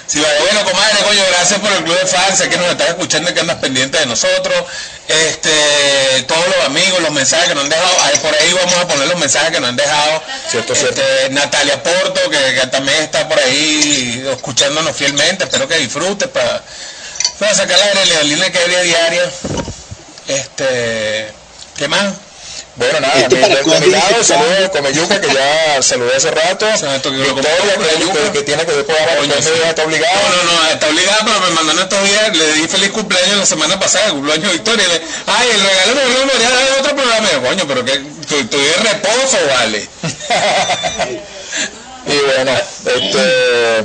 [0.07, 2.89] Sí, vale, bueno, comadre, coño, gracias por el club de fans, sé que nos estás
[2.89, 4.65] escuchando y que andas pendiente de nosotros.
[5.07, 8.89] Este, todos los amigos, los mensajes que nos han dejado, ahí por ahí vamos a
[8.89, 10.23] poner los mensajes que nos han dejado.
[10.51, 11.03] Cierto, Este, cierto.
[11.31, 16.63] Natalia Porto, que, que también está por ahí escuchándonos fielmente, espero que disfrutes para,
[17.41, 19.33] para sacar la adrenalina que hay diaria.
[20.29, 21.33] Este,
[21.77, 22.13] ¿qué más?
[22.77, 26.31] Bueno, nada, mi, para de, de mi lado, saludos a Comeyuca, que ya saludé hace
[26.31, 26.67] rato.
[26.67, 29.69] Que Victoria, compró que, que, que tiene que después ahora Coño, después sí.
[29.69, 30.15] está obligado.
[30.15, 33.39] No, no, no, está obligada, pero me mandó en estos días, le di feliz cumpleaños
[33.39, 36.81] la semana pasada, el cumpleaños de Victoria, le, ay, el regalo me lo dar en
[36.81, 39.89] otro programa, y yo, coño, pero que tu, estoy de reposo, vale.
[42.07, 43.85] Y bueno, este,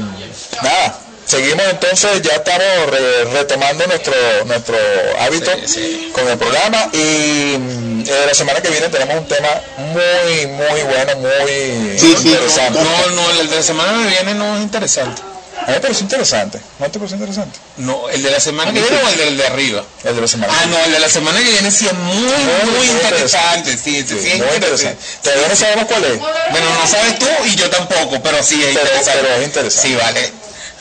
[0.63, 4.13] nada, seguimos entonces, ya estamos re- retomando nuestro
[4.45, 4.78] nuestro
[5.19, 6.09] hábito Sí, sí.
[6.13, 10.82] con el programa y mm, eh, la semana que viene tenemos un tema muy, muy
[10.84, 12.80] bueno, muy Sí, interesante.
[12.82, 15.21] No, no, el de la semana que viene no es interesante.
[15.57, 16.59] A mí me pareció interesante.
[16.80, 17.57] ¿No te pareció interesante?
[17.78, 19.84] No, el de la semana que viene o el del de arriba.
[20.03, 20.53] El de la semana.
[20.55, 23.71] Ah, no, el de la semana que viene sí es muy, muy, muy interesante.
[23.71, 24.97] Sí, sí, sí, Sí, es muy interesante.
[25.23, 26.19] Todavía no sabemos cuál es.
[26.19, 29.19] Bueno, no sabes tú y yo tampoco, pero sí es Pero- interesante.
[29.23, 29.88] pero es interesante.
[29.88, 30.32] Sí, vale.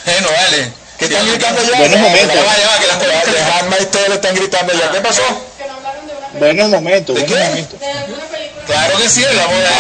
[0.04, 0.72] Bueno, vale.
[0.98, 1.78] ¿Qué están gritando ya?
[1.78, 2.34] Buenos momentos.
[2.34, 4.90] ya, va, que las y todos le están gritando ya.
[4.92, 5.22] ¿Qué pasó?
[6.38, 7.44] Buenos momentos, ¿De buenos qué?
[7.44, 7.80] momentos.
[8.66, 9.70] Claro que sí, la voz de la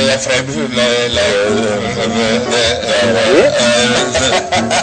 [0.00, 0.44] de la Fred,
[0.74, 1.22] la de la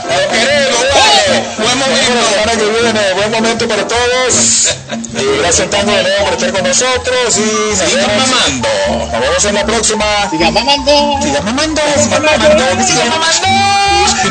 [0.09, 1.43] Lo queremos, vale.
[1.57, 2.29] Buen la momento.
[2.29, 4.75] semana que viene, buen momento para todos.
[4.91, 7.37] Y gracias tanto de nuevo por estar con nosotros.
[7.37, 8.69] Y nos Sigan vemos, mamando.
[9.11, 10.05] nos vemos en la próxima.
[10.29, 10.91] Sigan mamando.
[11.21, 13.47] Sigan mamando, sigan mamando, sigan mamando.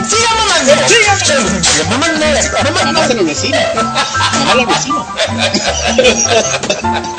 [0.09, 0.88] Sigan mamando.
[0.88, 1.18] Sigan
[1.90, 2.26] mamando.
[2.84, 3.61] Mamá a los vecinos.
[3.74, 5.06] Mamá los vecinos.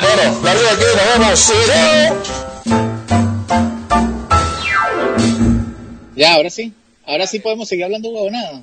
[0.00, 1.52] Bueno, la vida aquí, nos vemos.
[6.16, 6.72] Ya, ahora sí.
[7.06, 8.62] Ahora sí podemos seguir hablando huevonada.